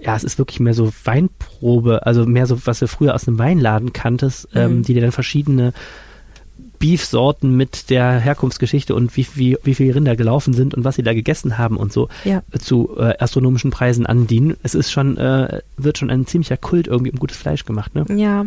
[0.00, 3.38] ja, es ist wirklich mehr so Weinprobe, also mehr so, was du früher aus einem
[3.38, 4.82] Weinladen kanntest, ähm, Mhm.
[4.82, 5.72] die dir dann verschiedene
[6.82, 11.04] Beefsorten mit der Herkunftsgeschichte und wie, wie, wie viele Rinder gelaufen sind und was sie
[11.04, 12.42] da gegessen haben und so Ja.
[12.58, 14.56] zu äh, astronomischen Preisen andienen.
[14.64, 18.04] Es ist schon, äh, wird schon ein ziemlicher Kult irgendwie um gutes Fleisch gemacht, ne?
[18.16, 18.46] Ja.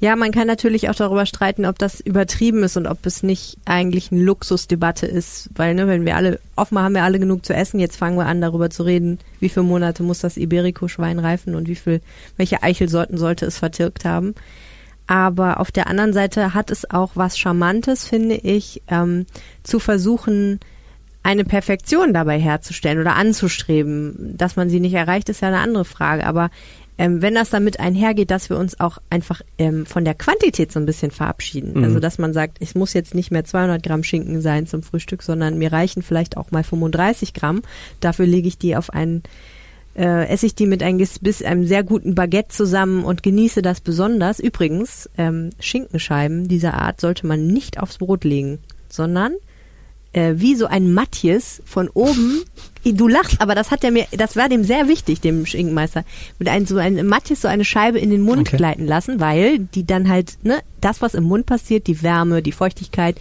[0.00, 3.58] Ja, man kann natürlich auch darüber streiten, ob das übertrieben ist und ob es nicht
[3.64, 7.54] eigentlich eine Luxusdebatte ist, weil ne, wenn wir alle, offenbar haben wir alle genug zu
[7.54, 11.54] essen, jetzt fangen wir an darüber zu reden, wie viele Monate muss das Iberico-Schwein reifen
[11.54, 12.00] und wie viel,
[12.36, 14.34] welche Eichelsorten sollte es vertilgt haben.
[15.06, 19.26] Aber auf der anderen Seite hat es auch was Charmantes, finde ich, ähm,
[19.62, 20.60] zu versuchen,
[21.22, 24.36] eine Perfektion dabei herzustellen oder anzustreben.
[24.36, 26.26] Dass man sie nicht erreicht, ist ja eine andere Frage.
[26.26, 26.50] Aber
[26.98, 30.78] ähm, wenn das damit einhergeht, dass wir uns auch einfach ähm, von der Quantität so
[30.78, 31.78] ein bisschen verabschieden.
[31.78, 31.84] Mhm.
[31.84, 35.22] Also dass man sagt, es muss jetzt nicht mehr 200 Gramm Schinken sein zum Frühstück,
[35.22, 37.62] sondern mir reichen vielleicht auch mal 35 Gramm.
[38.00, 39.22] Dafür lege ich die auf einen
[39.96, 43.80] äh, esse ich die mit einem, bis einem sehr guten Baguette zusammen und genieße das
[43.80, 44.40] besonders.
[44.40, 49.34] Übrigens, ähm, Schinkenscheiben dieser Art sollte man nicht aufs Brot legen, sondern
[50.12, 52.42] äh, wie so ein Matthias von oben.
[52.84, 56.04] Du lachst, aber das hat er mir, das war dem sehr wichtig, dem Schinkenmeister,
[56.40, 58.56] mit einem so ein Matthias so eine Scheibe in den Mund Okay.
[58.56, 62.50] gleiten lassen, weil die dann halt, ne, das, was im Mund passiert, die Wärme, die
[62.50, 63.18] Feuchtigkeit,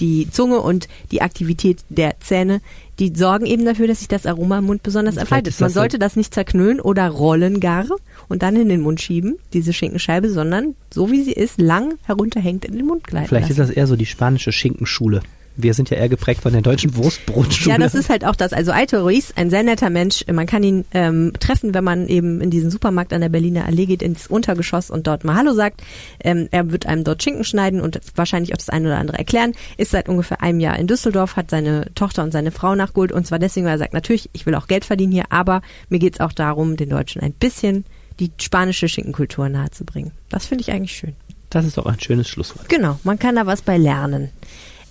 [0.00, 2.60] die Zunge und die Aktivität der Zähne,
[2.98, 5.54] die sorgen eben dafür, dass sich das Aroma im Mund besonders entfaltet.
[5.54, 7.84] ist Man sollte das nicht zerknüllen oder rollen gar
[8.28, 12.64] und dann in den Mund schieben, diese Schinkenscheibe, sondern so wie sie ist, lang herunterhängt
[12.64, 13.70] in den Mund gleiten Vielleicht ist lassen.
[13.70, 15.22] das eher so die spanische Schinkenschule.
[15.56, 17.74] Wir sind ja eher geprägt von der deutschen Wurstbrotschule.
[17.74, 18.52] Ja, das ist halt auch das.
[18.52, 20.24] Also Aito Ruiz, ein sehr netter Mensch.
[20.26, 23.86] Man kann ihn ähm, treffen, wenn man eben in diesen Supermarkt an der Berliner Allee
[23.86, 25.82] geht, ins Untergeschoss und dort mal Hallo sagt.
[26.20, 29.52] Ähm, er wird einem dort Schinken schneiden und wahrscheinlich auch das eine oder andere erklären.
[29.76, 33.26] Ist seit ungefähr einem Jahr in Düsseldorf, hat seine Tochter und seine Frau nachgeholt und
[33.26, 36.20] zwar deswegen, weil er sagt, natürlich, ich will auch Geld verdienen hier, aber mir geht's
[36.20, 37.84] auch darum, den Deutschen ein bisschen
[38.20, 40.12] die spanische Schinkenkultur nahezubringen.
[40.28, 41.14] Das finde ich eigentlich schön.
[41.50, 42.68] Das ist doch ein schönes Schlusswort.
[42.68, 44.30] Genau, man kann da was bei lernen.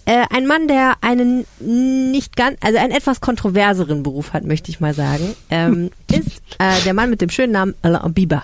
[0.06, 4.80] Äh, ein Mann, der einen nicht ganz, also einen etwas kontroverseren Beruf hat, möchte ich
[4.80, 8.44] mal sagen, ähm, ist äh, der Mann mit dem schönen Namen Alain Biber.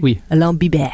[0.00, 0.90] Ui, Alain Biber.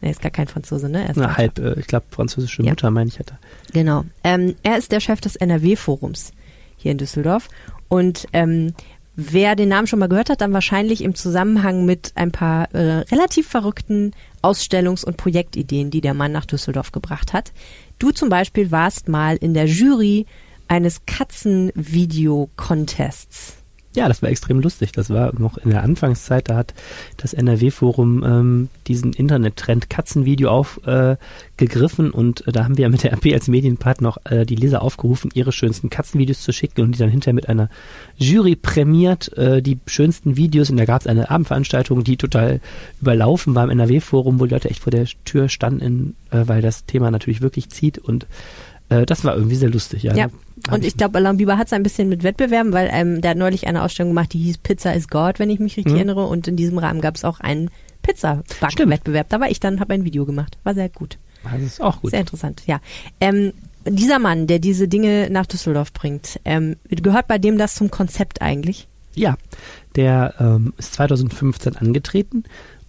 [0.00, 1.04] Er ist gar kein Franzose, ne?
[1.04, 2.70] Er ist na, halb, äh, ich glaube, französische Ja.
[2.70, 3.38] Mutter, meine ich, hatte.
[3.72, 4.04] Genau.
[4.22, 6.32] Ähm, er ist der Chef des NRW-Forums
[6.76, 7.48] hier in Düsseldorf.
[7.88, 8.74] Und ähm,
[9.16, 12.98] wer den Namen schon mal gehört hat, dann wahrscheinlich im Zusammenhang mit ein paar äh,
[13.10, 17.52] relativ verrückten Ausstellungs- und Projektideen, die der Mann nach Düsseldorf gebracht hat.
[17.98, 20.26] Du zum Beispiel warst mal in der Jury
[20.68, 23.63] eines Katzenvideo-Contests.
[23.94, 24.90] Ja, das war extrem lustig.
[24.90, 26.74] Das war noch in der Anfangszeit, da hat
[27.16, 33.12] das NRW-Forum ähm, diesen Internettrend Katzenvideo aufgegriffen äh, und äh, da haben wir mit der
[33.12, 36.98] RP als Medienpartner auch äh, die Leser aufgerufen, ihre schönsten Katzenvideos zu schicken und die
[36.98, 37.70] dann hinterher mit einer
[38.16, 40.70] Jury prämiert, äh, die schönsten Videos.
[40.70, 42.60] Und da gab es eine Abendveranstaltung, die total
[43.00, 46.84] überlaufen war im NRW-Forum, wo die Leute echt vor der Tür standen, äh, weil das
[46.84, 48.26] Thema natürlich wirklich zieht und
[49.00, 50.02] äh, das war irgendwie sehr lustig.
[50.04, 50.28] Ja, Ja.
[50.70, 53.36] Und ich glaube, Alain Biber hat es ein bisschen mit Wettbewerben, weil ähm, der hat
[53.36, 55.98] neulich eine Ausstellung gemacht, die hieß Pizza is God, wenn ich mich richtig Mhm.
[55.98, 56.26] erinnere.
[56.26, 57.70] Und in diesem Rahmen gab es auch einen
[58.02, 59.28] Pizza-Back-Wettbewerb.
[59.28, 60.58] Da war ich dann, habe ein Video gemacht.
[60.64, 61.18] War sehr gut.
[61.42, 62.10] das ist auch gut.
[62.12, 62.80] Sehr interessant, ja.
[63.20, 63.52] Ähm,
[63.86, 68.40] dieser Mann, der diese Dinge nach Düsseldorf bringt, ähm, gehört bei dem das zum Konzept
[68.40, 68.88] eigentlich?
[69.14, 69.36] Ja,
[69.94, 72.44] der ähm, ist 2015 angetreten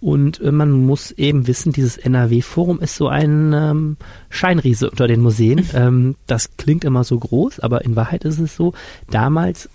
[0.06, 3.96] und äh, man muss eben wissen, dieses NRW-Forum ist so ein ähm,
[4.30, 5.68] Scheinriese unter den Museen.
[5.74, 8.72] ähm, das klingt immer so groß, aber in Wahrheit ist es so,
[9.10, 9.68] damals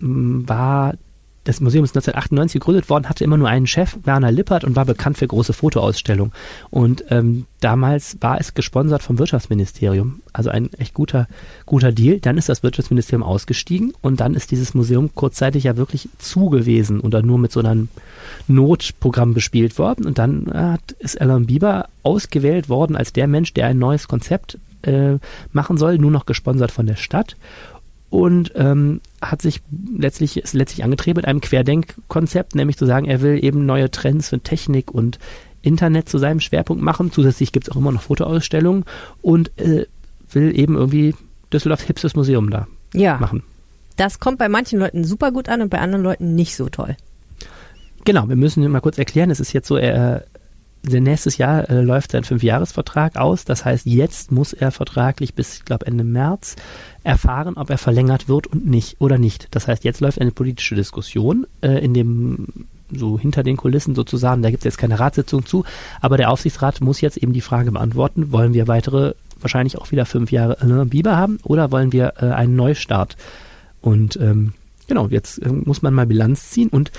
[0.00, 0.94] war
[1.44, 4.86] das Museum ist 1998 gegründet worden, hatte immer nur einen Chef, Werner Lippert, und war
[4.86, 6.32] bekannt für große Fotoausstellungen.
[6.70, 11.28] Und ähm, damals war es gesponsert vom Wirtschaftsministerium, also ein echt guter,
[11.66, 12.18] guter Deal.
[12.18, 17.00] Dann ist das Wirtschaftsministerium ausgestiegen und dann ist dieses Museum kurzzeitig ja wirklich zu gewesen
[17.00, 17.88] oder nur mit so einem
[18.48, 20.06] Notprogramm bespielt worden.
[20.06, 24.08] Und dann äh, hat, ist Alan Bieber ausgewählt worden als der Mensch, der ein neues
[24.08, 25.18] Konzept äh,
[25.52, 27.36] machen soll, nur noch gesponsert von der Stadt
[28.14, 29.60] und ähm, hat sich
[29.98, 34.28] letztlich ist letztlich angetreten mit einem Querdenkkonzept, nämlich zu sagen, er will eben neue Trends
[34.28, 35.18] für Technik und
[35.62, 37.10] Internet zu seinem Schwerpunkt machen.
[37.10, 38.84] Zusätzlich gibt es auch immer noch Fotoausstellungen
[39.20, 39.86] und äh,
[40.30, 41.16] will eben irgendwie
[41.52, 43.18] Düsseldorfs hipstes Museum da Ja.
[43.18, 43.42] machen.
[43.96, 46.96] Das kommt bei manchen Leuten super gut an und bei anderen Leuten nicht so toll.
[48.04, 50.24] Genau, wir müssen mal kurz erklären, es ist jetzt so, er
[50.86, 53.44] nächstes Jahr äh, läuft sein Fünfjahresvertrag aus.
[53.44, 56.56] Das heißt, jetzt muss er vertraglich bis, ich glaube, Ende März
[57.02, 59.48] erfahren, ob er verlängert wird und nicht oder nicht.
[59.50, 62.46] Das heißt, jetzt läuft eine politische Diskussion äh, in dem
[62.92, 64.42] so hinter den Kulissen sozusagen.
[64.42, 65.64] Da gibt es jetzt keine Ratssitzung zu,
[66.00, 70.06] aber der Aufsichtsrat muss jetzt eben die Frage beantworten: Wollen wir weitere, wahrscheinlich auch wieder
[70.06, 73.16] fünf Jahre äh, Biber haben oder wollen wir äh, einen Neustart?
[73.80, 74.52] Und ähm,
[74.86, 76.92] genau, jetzt äh, muss man mal Bilanz ziehen und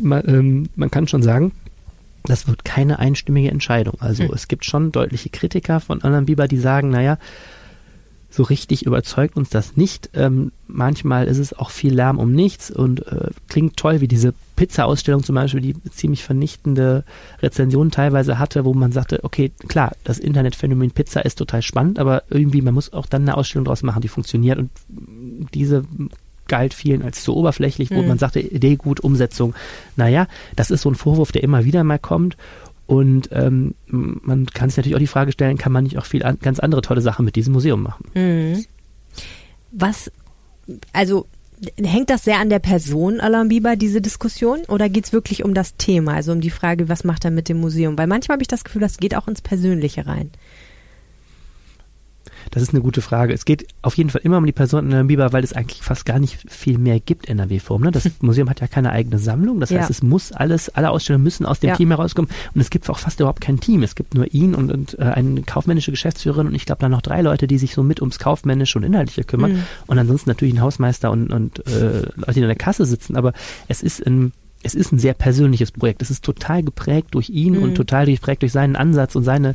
[0.00, 1.52] man, ähm, man kann schon sagen,
[2.26, 3.96] das wird keine einstimmige Entscheidung.
[4.00, 4.32] Also Hm.
[4.34, 7.18] es gibt schon deutliche Kritiker von Alan Bieber, die sagen, naja,
[8.28, 10.10] so richtig überzeugt uns das nicht.
[10.12, 14.34] Ähm, manchmal ist es auch viel Lärm um nichts und äh, klingt toll, wie diese
[14.56, 17.04] Pizza-Ausstellung zum Beispiel, die ziemlich vernichtende
[17.40, 22.24] Rezensionen teilweise hatte, wo man sagte, okay, klar, das Internetphänomen Pizza ist total spannend, aber
[22.28, 24.70] irgendwie, man muss auch dann eine Ausstellung draus machen, die funktioniert und
[25.54, 25.84] diese
[26.48, 28.08] galt vielen als zu oberflächlich, wo Mhm.
[28.08, 29.54] man sagte, Idee gut, Umsetzung.
[29.96, 32.36] Naja, das ist so ein Vorwurf, der immer wieder mal kommt.
[32.86, 36.22] Und ähm, man kann sich natürlich auch die Frage stellen, kann man nicht auch viel
[36.22, 38.04] an, ganz andere tolle Sachen mit diesem Museum machen?
[38.14, 38.64] Mhm.
[39.72, 40.10] Was,
[40.92, 41.26] also
[41.82, 45.54] hängt das sehr an der Person Alain Bieber, diese Diskussion, oder geht es wirklich um
[45.54, 47.96] das Thema, also um die Frage, was macht er mit dem Museum?
[47.98, 50.30] Weil manchmal habe ich das Gefühl, das geht auch ins Persönliche rein.
[52.50, 53.32] Das ist eine gute Frage.
[53.32, 56.04] Es geht auf jeden Fall immer um die Person in Biber, weil es eigentlich fast
[56.06, 57.82] gar nicht viel mehr gibt NRW-Form.
[57.82, 57.90] Ne?
[57.90, 59.60] Das Museum hat ja keine eigene Sammlung.
[59.60, 59.90] Das heißt, Ja.
[59.90, 61.76] es muss alles, alle Ausstellungen müssen aus dem Ja.
[61.76, 62.30] Team herauskommen.
[62.54, 63.82] Und es gibt auch fast überhaupt kein Team.
[63.82, 67.02] Es gibt nur ihn und, und äh, eine kaufmännische Geschäftsführerin und ich glaube dann noch
[67.02, 69.52] drei Leute, die sich so mit ums Kaufmännische und Inhaltliche kümmern.
[69.52, 69.62] Mhm.
[69.86, 73.16] Und ansonsten natürlich ein Hausmeister und, und äh, Leute, die in der Kasse sitzen.
[73.16, 73.32] Aber
[73.68, 76.02] es ist ein es ist ein sehr persönliches Projekt.
[76.02, 77.62] Es ist total geprägt durch ihn Mhm.
[77.62, 79.54] und total geprägt durch seinen Ansatz und seine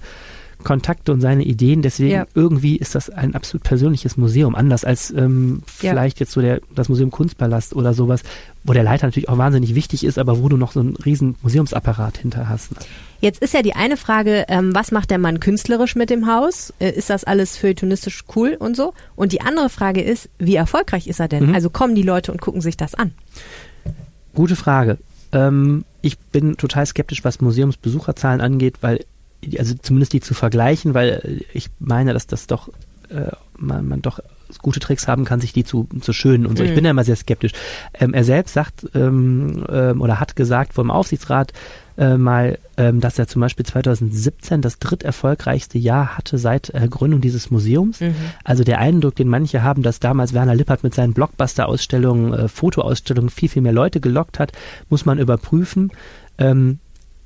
[0.63, 1.81] Kontakte und seine Ideen.
[1.81, 2.25] Deswegen Ja.
[2.35, 5.91] irgendwie ist das ein absolut persönliches Museum, anders als ähm, Ja.
[5.91, 8.23] vielleicht jetzt so der, das Museum Kunstpalast oder sowas,
[8.63, 11.35] wo der Leiter natürlich auch wahnsinnig wichtig ist, aber wo du noch so einen riesen
[11.41, 12.71] Museumsapparat hinter hast.
[13.19, 16.73] Jetzt ist ja die eine Frage, ähm, was macht der Mann künstlerisch mit dem Haus?
[16.79, 18.93] Äh, ist das alles feuilletonistisch cool und so?
[19.15, 21.47] Und die andere Frage ist, wie erfolgreich ist er denn?
[21.49, 21.55] Mhm.
[21.55, 23.11] Also kommen die Leute und gucken sich das an?
[24.33, 24.97] Gute Frage.
[25.33, 29.05] Ähm, ich bin total skeptisch, was Museumsbesucherzahlen angeht, weil,
[29.57, 32.69] also zumindest die zu vergleichen, weil ich meine, dass das doch,
[33.09, 34.19] äh, man, man doch
[34.61, 36.63] gute Tricks haben kann, sich die zu, zu schönen und so.
[36.63, 36.75] Ich Mhm.
[36.75, 37.53] bin da immer sehr skeptisch.
[37.93, 41.53] Ähm, er selbst sagt ähm, ähm, oder hat gesagt vor dem Aufsichtsrat
[41.97, 47.21] äh, mal, ähm, dass er zum Beispiel 2017 das dritterfolgreichste Jahr hatte seit äh, Gründung
[47.21, 48.01] dieses Museums.
[48.01, 48.13] Mhm.
[48.43, 53.29] Also der Eindruck, den manche haben, dass damals Werner Lippert mit seinen Blockbuster-Ausstellungen, äh, Fotoausstellungen
[53.29, 54.51] viel, viel mehr Leute gelockt hat,
[54.89, 55.91] muss man überprüfen.
[56.37, 56.79] Ähm,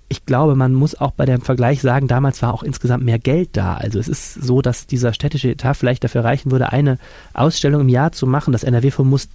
[0.08, 3.50] ich glaube, man muss auch bei dem Vergleich sagen, damals war auch insgesamt mehr Geld
[3.54, 3.74] da.
[3.74, 7.00] Also es ist so, dass dieser städtische Etat vielleicht dafür reichen würde, eine
[7.34, 8.52] Ausstellung im Jahr zu machen.
[8.52, 9.30] Das NRW-Fonds muss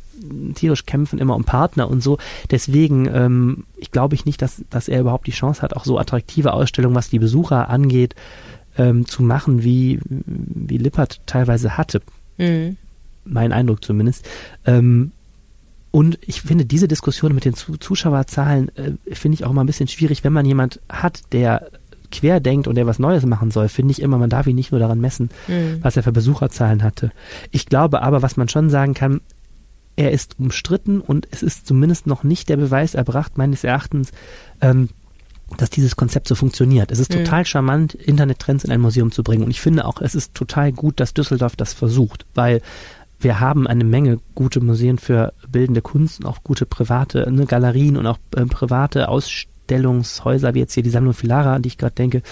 [0.55, 2.19] tierisch kämpfen, immer um Partner und so.
[2.51, 5.99] Deswegen ähm, ich glaube ich nicht, dass, dass er überhaupt die Chance hat, auch so
[5.99, 8.15] attraktive Ausstellungen, was die Besucher angeht,
[8.79, 12.01] ähm, zu machen, wie, wie Lippert teilweise hatte
[12.39, 12.77] Mhm.
[13.25, 14.27] mein Eindruck zumindest.
[14.65, 15.13] Ähm,
[15.91, 19.67] und ich finde diese Diskussion mit den Zu Zuschauerzahlen äh, finde ich auch mal ein
[19.67, 21.71] bisschen schwierig, wenn man jemand hat, der
[22.13, 24.73] quer denkt und der was Neues machen soll, finde ich immer, man darf ihn nicht
[24.73, 25.79] nur daran messen, Mhm.
[25.83, 27.13] was er für Besucherzahlen hatte.
[27.53, 29.21] Ich glaube aber, was man schon sagen kann,
[29.97, 34.11] er ist umstritten und es ist zumindest noch nicht der Beweis erbracht, meines Erachtens,
[34.61, 34.89] ähm,
[35.57, 36.91] dass dieses Konzept so funktioniert.
[36.93, 37.19] Es ist Mhm.
[37.25, 39.43] total charmant, Internettrends in ein Museum zu bringen.
[39.45, 42.63] Und ich finde auch, es ist total gut, dass Düsseldorf das versucht, weil
[43.21, 47.97] wir haben eine Menge gute Museen für bildende Kunst und auch gute private ne, Galerien
[47.97, 51.95] und auch äh, private Ausstellungshäuser, wie jetzt hier die Sammlung Filara, an die ich gerade
[51.95, 52.23] denke,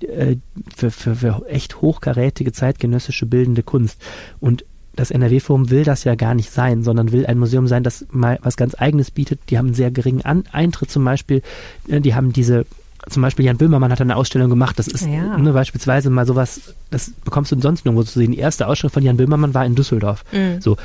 [0.00, 0.36] äh,
[0.74, 4.00] für, für, für echt hochkarätige zeitgenössische bildende Kunst.
[4.38, 8.06] Und das NRW-Forum will das ja gar nicht sein, sondern will ein Museum sein, das
[8.10, 9.40] mal was ganz Eigenes bietet.
[9.50, 11.42] Die haben einen sehr geringen An Eintritt zum Beispiel.
[11.88, 12.66] Äh, Die haben diese,
[13.08, 14.78] zum Beispiel Jan Böhmermann hat eine Ausstellung gemacht.
[14.78, 15.36] Das ist Ja.
[15.38, 18.32] ne, beispielsweise mal sowas, das bekommst du sonst nirgendwo zu sehen.
[18.32, 20.24] Die erste Ausstellung von Jan Böhmermann war in Düsseldorf.
[20.32, 20.60] Mhm.
[20.60, 20.76] So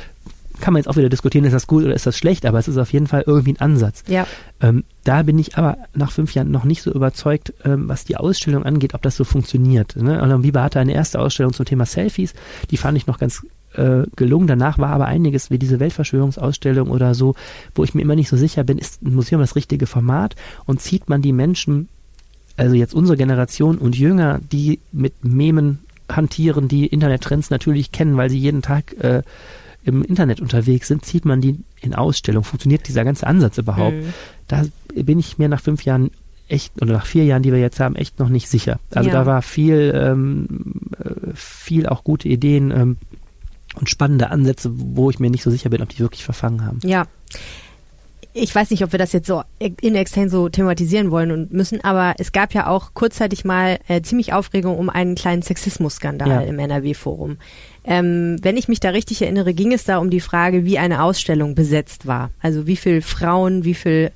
[0.60, 2.68] kann man jetzt auch wieder diskutieren, ist das gut oder ist das schlecht, aber es
[2.68, 4.04] ist auf jeden Fall irgendwie ein Ansatz.
[4.06, 4.26] Ja.
[4.60, 8.16] Ähm, da bin ich aber nach fünf Jahren noch nicht so überzeugt, ähm, was die
[8.16, 9.96] Ausstellung angeht, ob das so funktioniert.
[9.96, 10.22] Ne?
[10.22, 12.34] Alain Bieber hatte eine erste Ausstellung zum Thema Selfies,
[12.70, 14.46] die fand ich noch ganz äh, gelungen.
[14.46, 17.34] Danach war aber einiges wie diese Weltverschwörungsausstellung oder so,
[17.74, 20.80] wo ich mir immer nicht so sicher bin, ist ein Museum das richtige Format und
[20.80, 21.88] zieht man die Menschen,
[22.56, 28.30] also jetzt unsere Generation und Jünger, die mit Memen hantieren, die Internettrends natürlich kennen, weil
[28.30, 29.22] sie jeden Tag äh,
[29.84, 32.44] im Internet unterwegs sind, zieht man die in Ausstellung.
[32.44, 33.96] Funktioniert dieser ganze Ansatz überhaupt?
[33.96, 34.12] Mhm.
[34.48, 36.10] Da bin ich mir nach fünf Jahren
[36.48, 38.78] echt, oder nach vier Jahren, die wir jetzt haben, echt noch nicht sicher.
[38.94, 39.16] Also Ja.
[39.16, 40.46] da war viel, ähm,
[41.02, 42.96] äh, viel auch gute Ideen ähm,
[43.74, 46.78] und spannende Ansätze, wo ich mir nicht so sicher bin, ob die wirklich verfangen haben.
[46.84, 47.06] Ja.
[48.34, 52.14] Ich weiß nicht, ob wir das jetzt so in extenso thematisieren wollen und müssen, aber
[52.18, 56.40] es gab ja auch kurzzeitig mal äh, ziemlich Aufregung um einen kleinen Sexismusskandal Ja.
[56.40, 57.36] im NRW-Forum.
[57.84, 61.02] Ähm, wenn ich mich da richtig erinnere, ging es da um die Frage, wie eine
[61.02, 62.30] Ausstellung besetzt war.
[62.40, 64.12] Also wie viel Frauen, wie viel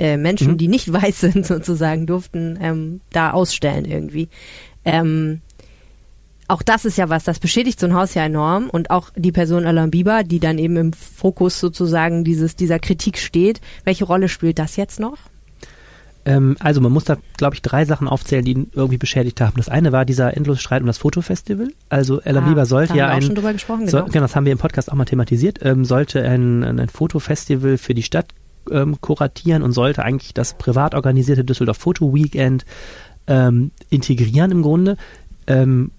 [0.00, 0.58] äh, Menschen, Mhm.
[0.58, 4.28] die nicht weiß sind sozusagen, durften ähm, da ausstellen irgendwie.
[4.84, 5.40] Ähm,
[6.48, 9.32] auch das ist ja was, das beschädigt so ein Haus ja enorm und auch die
[9.32, 13.60] Person Alain Bieber, die dann eben im Fokus sozusagen dieses, dieser Kritik steht.
[13.84, 15.16] Welche Rolle spielt das jetzt noch?
[16.26, 19.54] Ähm, also man muss da, glaube ich, drei Sachen aufzählen, die ihn irgendwie beschädigt haben.
[19.56, 21.68] Das eine war dieser Endlosstreit um das Fotofestival.
[21.88, 24.10] Also Ella Ah, Bieber sollte ja ein schon drüber gesprochen, So, genau.
[24.10, 25.58] genau, das haben wir im Podcast auch mal thematisiert.
[25.62, 28.26] Ähm, sollte ein, ein Fotofestival für die Stadt
[28.70, 32.64] ähm, kuratieren und sollte eigentlich das privat organisierte Düsseldorf Foto Weekend
[33.26, 34.96] ähm, integrieren im Grunde.
[35.46, 35.90] Ähm,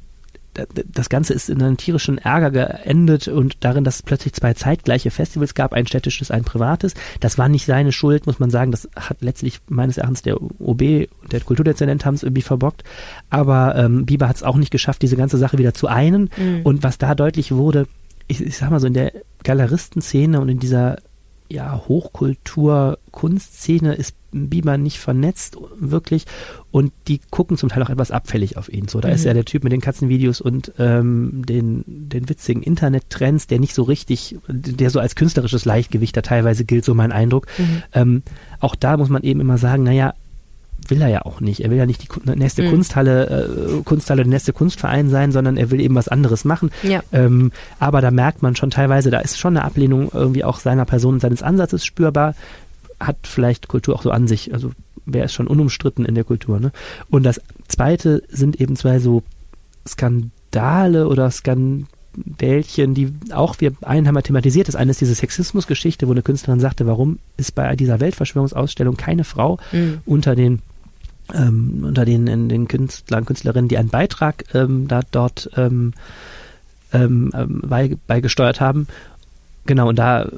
[0.56, 5.12] das Ganze ist in einem tierischen Ärger geendet und darin, dass es plötzlich zwei zeitgleiche
[5.12, 6.94] Festivals gab, ein städtisches, ein privates.
[7.20, 8.72] Das war nicht seine Schuld, muss man sagen.
[8.72, 10.82] Das hat letztlich meines Erachtens der OB
[11.22, 12.84] und der Kulturdezernent haben es irgendwie verbockt.
[13.30, 16.30] Aber ähm, Bieber hat es auch nicht geschafft, diese ganze Sache wieder zu einen.
[16.38, 16.62] Mhm.
[16.64, 17.88] Und was da deutlich wurde,
[18.28, 19.12] ich, ich sag mal so in der
[19.44, 20.98] Galeristenszene und in dieser
[21.50, 26.26] ja, Hochkultur-Kunstszene ist Bieber nicht vernetzt, wirklich.
[26.72, 28.90] Und die gucken zum Teil auch etwas abfällig auf ihn.
[28.90, 29.28] So, da ist Mhm.
[29.28, 33.84] er der Typ mit den Katzenvideos und ähm, den, den witzigen Internettrends, der nicht so
[33.84, 37.48] richtig, der so als künstlerisches Leichtgewicht da teilweise gilt, so mein Eindruck.
[37.58, 37.84] Mhm.
[37.94, 38.24] Ähm,
[38.60, 40.14] auch da muss man eben immer sagen, naja,
[40.88, 41.62] will er ja auch nicht.
[41.62, 42.70] Er will ja nicht die nächste Mhm.
[42.72, 46.70] Kunsthalle, äh, Kunsthalle, der nächste Kunstverein sein, sondern er will eben was anderes machen.
[46.84, 47.02] Ja.
[47.12, 50.86] Ähm, aber da merkt man schon teilweise, da ist schon eine Ablehnung irgendwie auch seiner
[50.86, 52.36] Person und seines Ansatzes spürbar.
[53.00, 54.54] Hat vielleicht Kultur auch so an sich.
[54.54, 54.72] Also
[55.06, 56.60] wer ist schon unumstritten in der Kultur.
[56.60, 56.72] Ne?
[57.10, 59.22] Und das Zweite sind eben zwei so
[59.88, 64.68] Skandale oder Skandälchen, die auch wir einen haben wir thematisiert.
[64.68, 69.24] Das eine ist diese Sexismusgeschichte, wo eine Künstlerin sagte, warum ist bei dieser Weltverschwörungsausstellung keine
[69.24, 70.00] Frau Mhm.
[70.06, 70.62] unter den
[71.34, 75.94] ähm, unter den, den Künstlern, Künstlerinnen, die einen Beitrag ähm, da dort ähm,
[76.94, 78.88] ähm, ähm, bei, beigesteuert haben.
[79.68, 80.30] Genau, und da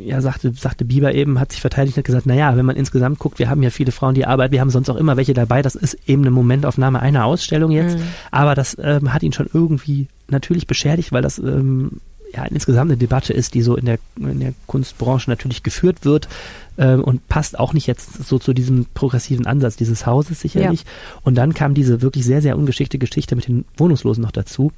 [0.00, 3.20] ja, sagte, sagte Bieber eben, hat sich verteidigt und hat gesagt, naja, wenn man insgesamt
[3.20, 5.62] guckt, wir haben ja viele Frauen, die arbeiten, wir haben sonst auch immer welche dabei,
[5.62, 8.02] das ist eben eine Momentaufnahme einer Ausstellung jetzt, Mhm.
[8.32, 12.00] aber das ähm, hat ihn schon irgendwie natürlich beschädigt, weil das ähm,
[12.34, 16.28] ja insgesamt eine Debatte ist, die so in der, in der Kunstbranche natürlich geführt wird
[16.76, 20.84] ähm, und passt auch nicht jetzt so zu diesem progressiven Ansatz dieses Hauses sicherlich.
[21.22, 24.72] Und dann kam diese wirklich sehr, sehr ungeschickte Geschichte mit den Wohnungslosen noch dazu.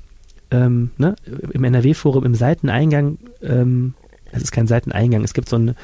[0.53, 1.16] Ähm, ne?
[1.53, 3.94] Im NRW-Forum, im Seiteneingang, ähm,
[4.32, 5.74] es ist kein Seiteneingang, es gibt so eine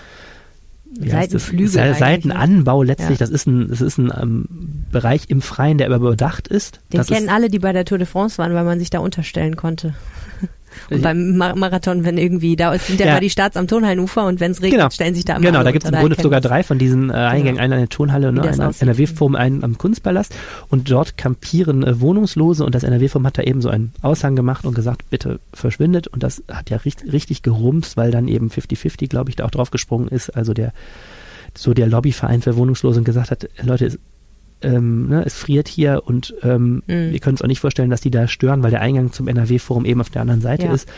[0.99, 1.11] das?
[1.11, 3.27] Seitenflügel Se- eigentlich, Seitenanbau letztlich, Ja.
[3.27, 4.45] das ist ein, das ist ein ähm,
[4.93, 6.81] Bereich im Freien, der aber überdacht ist.
[6.93, 8.89] Den das kennen ist, alle, die bei der Tour de France waren, weil man sich
[8.91, 9.95] da unterstellen konnte.
[10.91, 13.13] Und beim Mar Marathon, wenn irgendwie, da sind ja, Ja.
[13.13, 14.91] immer die Starts am Turnhallenufer und wenn es regnet, Genau.
[14.91, 17.15] stellen sich da immer Genau, da gibt es im Grunde sogar drei von diesen äh,
[17.15, 17.63] Eingängen, Genau.
[17.65, 18.75] einen an der Turnhalle das einen am.
[18.81, 20.35] NRW-Forum, einen am Kunstpalast.
[20.69, 24.65] Und dort kampieren äh, Wohnungslose und das NRW-Forum hat da eben so einen Aushang gemacht
[24.65, 26.07] und gesagt, bitte verschwindet.
[26.09, 29.51] Und das hat ja richtig, richtig gerumst, weil dann eben 50-50, glaube ich, da auch
[29.51, 30.31] draufgesprungen ist.
[30.37, 30.73] Also der
[31.57, 33.99] so der Lobbyverein für Wohnungslose und gesagt hat, Leute, es,
[34.63, 37.13] ähm, ne, es friert hier und ähm, Mhm.
[37.13, 39.85] wir können uns auch nicht vorstellen, dass die da stören, weil der Eingang zum NRW-Forum
[39.85, 40.73] eben auf der anderen Seite Ja.
[40.75, 40.89] ist.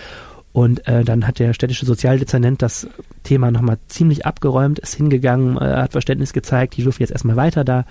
[0.52, 2.88] Und äh, dann hat der städtische Sozialdezernent das
[3.22, 7.64] Thema nochmal ziemlich abgeräumt, ist hingegangen, äh, hat Verständnis gezeigt, die dürfen jetzt erstmal weiter
[7.64, 7.84] da,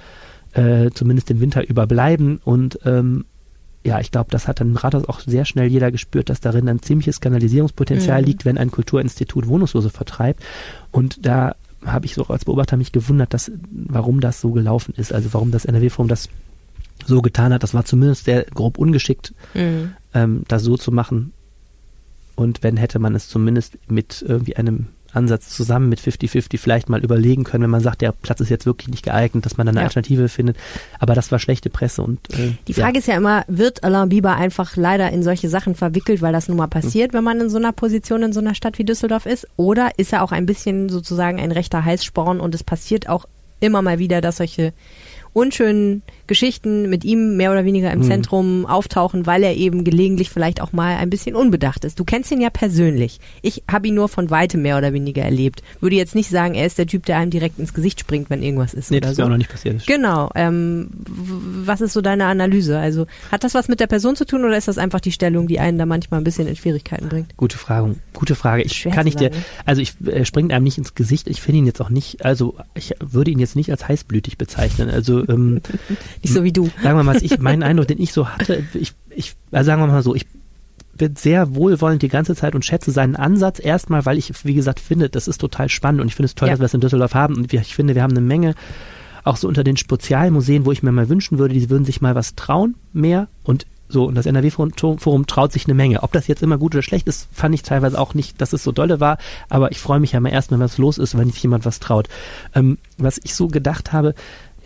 [0.53, 2.39] äh, zumindest den Winter überbleiben.
[2.43, 3.25] Und ähm,
[3.85, 6.67] ja, ich glaube, das hat dann im Rathaus auch sehr schnell jeder gespürt, dass darin
[6.67, 8.27] ein ziemliches Kanalisierungspotenzial Mhm.
[8.27, 10.43] liegt, wenn ein Kulturinstitut Wohnungslose vertreibt.
[10.91, 11.55] Und da
[11.85, 15.51] habe ich so als Beobachter mich gewundert, dass, warum das so gelaufen ist, also warum
[15.51, 16.29] das NRW-Forum das
[17.05, 17.63] so getan hat.
[17.63, 19.93] Das war zumindest sehr grob ungeschickt, Mhm.
[20.13, 21.33] ähm, das so zu machen.
[22.35, 27.03] Und wenn hätte man es zumindest mit irgendwie einem Ansatz zusammen mit 50-50 vielleicht mal
[27.03, 29.75] überlegen können, wenn man sagt, der Platz ist jetzt wirklich nicht geeignet, dass man dann
[29.75, 29.87] eine Ja.
[29.87, 30.57] Alternative findet.
[30.99, 34.35] Aber das war schlechte Presse und äh, Die Frage ist ja immer, wird Alain Bieber
[34.35, 37.57] einfach leider in solche Sachen verwickelt, weil das nun mal passiert, wenn man in so
[37.57, 39.47] einer Position in so einer Stadt wie Düsseldorf ist?
[39.55, 43.25] Oder ist er auch ein bisschen sozusagen ein rechter Heißsporn und es passiert auch
[43.59, 44.71] immer mal wieder, dass solche
[45.37, 48.03] unschönen Geschichten mit ihm mehr oder weniger im Mhm.
[48.03, 51.99] Zentrum auftauchen, weil er eben gelegentlich vielleicht auch mal ein bisschen unbedacht ist.
[51.99, 53.19] Du kennst ihn ja persönlich.
[53.41, 55.61] Ich habe ihn nur von weitem mehr oder weniger erlebt.
[55.79, 58.43] Würde jetzt nicht sagen, er ist der Typ, der einem direkt ins Gesicht springt, wenn
[58.43, 58.91] irgendwas ist.
[58.91, 59.21] Nee, das ist so.
[59.21, 59.85] mir auch noch nicht passiert.
[59.87, 60.29] Genau.
[60.35, 62.77] Ähm, was ist so deine Analyse?
[62.79, 65.47] Also hat das was mit der Person zu tun oder ist das einfach die Stellung,
[65.47, 67.37] die einen da manchmal ein bisschen in Schwierigkeiten bringt?
[67.37, 67.95] Gute Frage.
[68.13, 68.63] Gute Frage.
[68.63, 69.31] Ich Schwer kann nicht dir,
[69.65, 71.27] also ich äh, springt einem nicht ins Gesicht.
[71.27, 74.89] Ich finde ihn jetzt auch nicht, also ich würde ihn jetzt nicht als heißblütig bezeichnen.
[74.89, 75.61] Also ähm,
[76.23, 76.69] Nicht so wie du.
[76.81, 79.87] sagen wir mal, ich, mein Eindruck, den ich so hatte, ich, ich, also sagen wir
[79.87, 80.25] mal so, ich
[80.95, 84.79] bin sehr wohlwollend die ganze Zeit und schätze seinen Ansatz erstmal, weil ich, wie gesagt,
[84.79, 86.53] finde, das ist total spannend und ich finde es toll, Ja.
[86.53, 88.55] dass wir es in Düsseldorf haben und wir, ich finde, wir haben eine Menge
[89.23, 92.15] auch so unter den Spezialmuseen, wo ich mir mal wünschen würde, die würden sich mal
[92.15, 96.03] was trauen, mehr und so, und das NRW-Forum Forum traut sich eine Menge.
[96.03, 98.61] Ob das jetzt immer gut oder schlecht ist, fand ich teilweise auch nicht, dass es
[98.63, 99.17] so dolle war,
[99.47, 101.79] aber ich freue mich ja mal erst, wenn was los ist, wenn sich jemand was
[101.79, 102.09] traut.
[102.53, 104.13] Ähm, was ich so gedacht habe,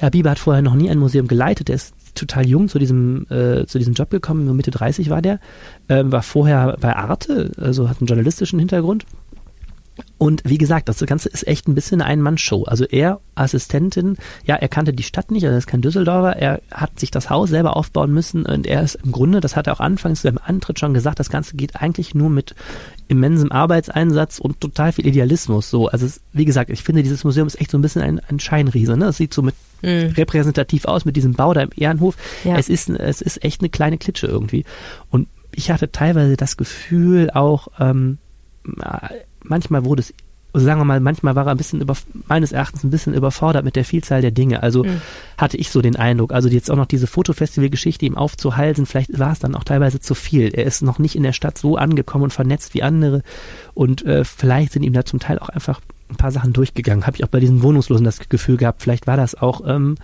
[0.02, 3.28] Herr Bieber hat vorher noch nie ein Museum geleitet, er ist total jung zu diesem,
[3.30, 5.39] äh, zu diesem Job gekommen, nur Mitte 30 war der,
[5.89, 9.06] ähm, war vorher bei Arte, also hat einen journalistischen Hintergrund.
[10.22, 12.66] Und wie gesagt, das Ganze ist echt ein bisschen eine Ein-Mann-Show.
[12.66, 16.62] Also er, Assistentin, ja, er kannte die Stadt nicht, also er ist kein Düsseldorfer, er
[16.70, 19.74] hat sich das Haus selber aufbauen müssen und er ist im Grunde, das hat er
[19.74, 22.54] auch anfangs beim Antritt schon gesagt, das Ganze geht eigentlich nur mit
[23.08, 25.72] immensem Arbeitseinsatz und total viel Idealismus.
[25.72, 28.20] So, also es, wie gesagt, ich finde, dieses Museum ist echt so ein bisschen ein,
[28.30, 28.96] ein Scheinriese.
[28.98, 29.06] Ne?
[29.06, 30.14] Das sieht so mit Mhm.
[30.16, 32.16] repräsentativ aus mit diesem Bau da im Ehrenhof.
[32.44, 32.56] Ja.
[32.58, 34.66] Es ist, es ist echt eine kleine Klitsche irgendwie.
[35.10, 38.20] Und ich hatte teilweise das Gefühl auch, ähm,
[39.44, 40.14] manchmal wurde es,
[40.54, 41.96] also sagen wir mal, manchmal war er ein bisschen über,
[42.28, 44.62] meines Erachtens ein bisschen überfordert mit der Vielzahl der Dinge.
[44.64, 45.02] Also Mhm.
[45.38, 46.34] hatte ich so den Eindruck.
[46.34, 50.14] Also jetzt auch noch diese Fotofestival-Geschichte ihm aufzuhalsen, vielleicht war es dann auch teilweise zu
[50.14, 50.50] viel.
[50.54, 53.24] Er ist noch nicht in der Stadt so angekommen und vernetzt wie andere.
[53.74, 55.80] Und äh, vielleicht sind ihm da zum Teil auch einfach
[56.10, 57.08] ein paar Sachen durchgegangen.
[57.08, 58.82] Habe ich auch bei diesen Wohnungslosen das Gefühl gehabt.
[58.82, 59.96] Vielleicht war das auch ähm,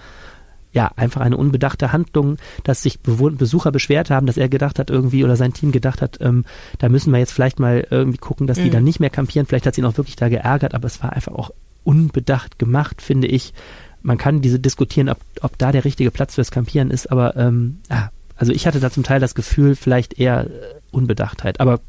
[0.78, 5.24] ja, einfach eine unbedachte Handlung, dass sich Besucher beschwert haben, dass er gedacht hat irgendwie
[5.24, 6.46] oder sein Team gedacht hat, ähm,
[6.78, 8.72] da müssen wir jetzt vielleicht mal irgendwie gucken, dass die Mhm.
[8.74, 9.48] dann nicht mehr kampieren.
[9.48, 11.50] Vielleicht hat sie ihn auch wirklich da geärgert, aber es war einfach auch
[11.84, 13.56] unbedacht gemacht, finde ich.
[14.04, 17.80] Man kann diese diskutieren, ob, ob da der richtige Platz fürs Kampieren ist, aber ähm,
[17.90, 20.50] ja, also ich hatte da zum Teil das Gefühl, vielleicht eher äh,
[20.92, 21.80] Unbedachtheit, aber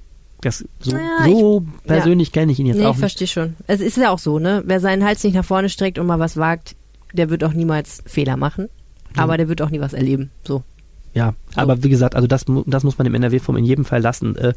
[0.41, 3.55] das so, Ja, so persönlich kenne ich ihn jetzt nee, auch ich verstehe schon.
[3.67, 4.63] Es ist ja auch so, ne?
[4.65, 6.75] Wer seinen Hals nicht nach vorne streckt und mal was wagt,
[7.13, 8.69] der wird auch niemals Fehler machen.
[9.19, 9.25] Ja.
[9.25, 10.31] Aber der wird auch nie was erleben.
[10.45, 10.63] So.
[11.15, 14.37] ja, aber wie gesagt, also das, das muss man im NRW-Forum in jedem Fall lassen.
[14.37, 14.55] Äh,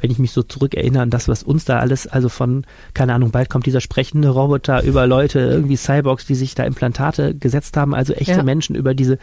[0.00, 3.30] wenn ich mich so zurückerinnere an das, was uns da alles, also von, keine Ahnung,
[3.30, 7.94] bald kommt dieser sprechende Roboter über Leute, irgendwie Cyborgs, die sich da Implantate gesetzt haben,
[7.94, 8.42] also echte Ja.
[8.42, 9.18] Menschen über diese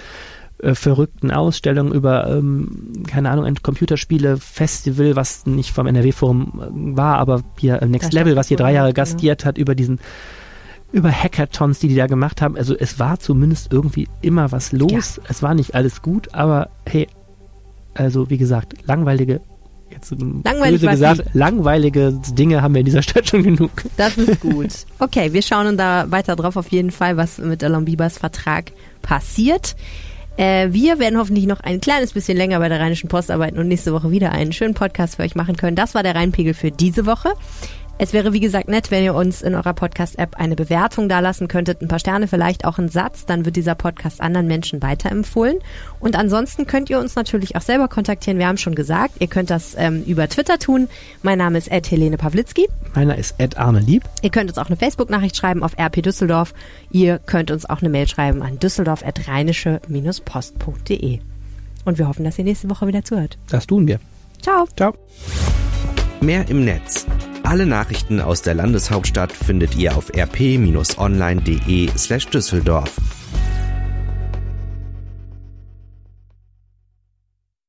[0.62, 7.18] äh, verrückten Ausstellungen, über, ähm, keine Ahnung, ein Computerspiele-Festival, was nicht vom NRW-Forum äh, war,
[7.18, 10.00] aber hier äh, Next Level, was hier drei Jahre gastiert hat, über diesen
[10.92, 12.58] über Hackathons, die die da gemacht haben.
[12.58, 15.22] Also es war zumindest irgendwie immer was los.
[15.28, 17.08] Es war nicht alles gut, aber hey,
[17.94, 19.42] also wie gesagt, langweilige,
[19.90, 23.72] jetzt Langweilig böse gesagt, langweilige Dinge haben wir in dieser Stadt schon genug.
[23.98, 24.72] Das ist gut.
[25.00, 28.72] Okay, wir schauen da weiter drauf auf jeden Fall, was mit Alon Biebers Vertrag
[29.02, 29.76] passiert.
[30.38, 33.68] Äh, wir werden hoffentlich noch ein kleines bisschen länger bei der Rheinischen Post arbeiten und
[33.68, 35.76] nächste Woche wieder einen schönen Podcast für euch machen können.
[35.76, 37.34] Das war der Rheinpegel für diese Woche.
[37.98, 41.82] Es wäre, wie gesagt, nett, wenn ihr uns in eurer Podcast-App eine Bewertung dalassen könntet,
[41.82, 45.60] ein paar Sterne, vielleicht auch einen Satz, dann wird dieser Podcast anderen Menschen weiterempfohlen.
[46.00, 48.40] Und ansonsten könnt ihr uns natürlich auch selber kontaktieren.
[48.40, 50.90] Wir haben schon gesagt, ihr könnt das ähm, über Twitter tun.
[51.22, 52.68] Mein Name ist Ed Helene Pawlitzki.
[52.96, 54.04] Meiner ist Ed Arne Lieb.
[54.22, 56.56] Ihr könnt uns auch eine Facebook-Nachricht schreiben auf RP Düsseldorf.
[56.90, 61.20] Ihr könnt uns auch eine Mail schreiben an düsseldorf.rheinische-post.de.
[61.86, 63.38] Und wir hoffen, dass ihr nächste Woche wieder zuhört.
[63.50, 64.00] Das tun wir.
[64.42, 64.68] Ciao.
[64.76, 64.94] Ciao.
[66.20, 67.06] Mehr im Netz.
[67.52, 72.96] Alle Nachrichten aus der Landeshauptstadt findet ihr auf rp-online.de slash Düsseldorf.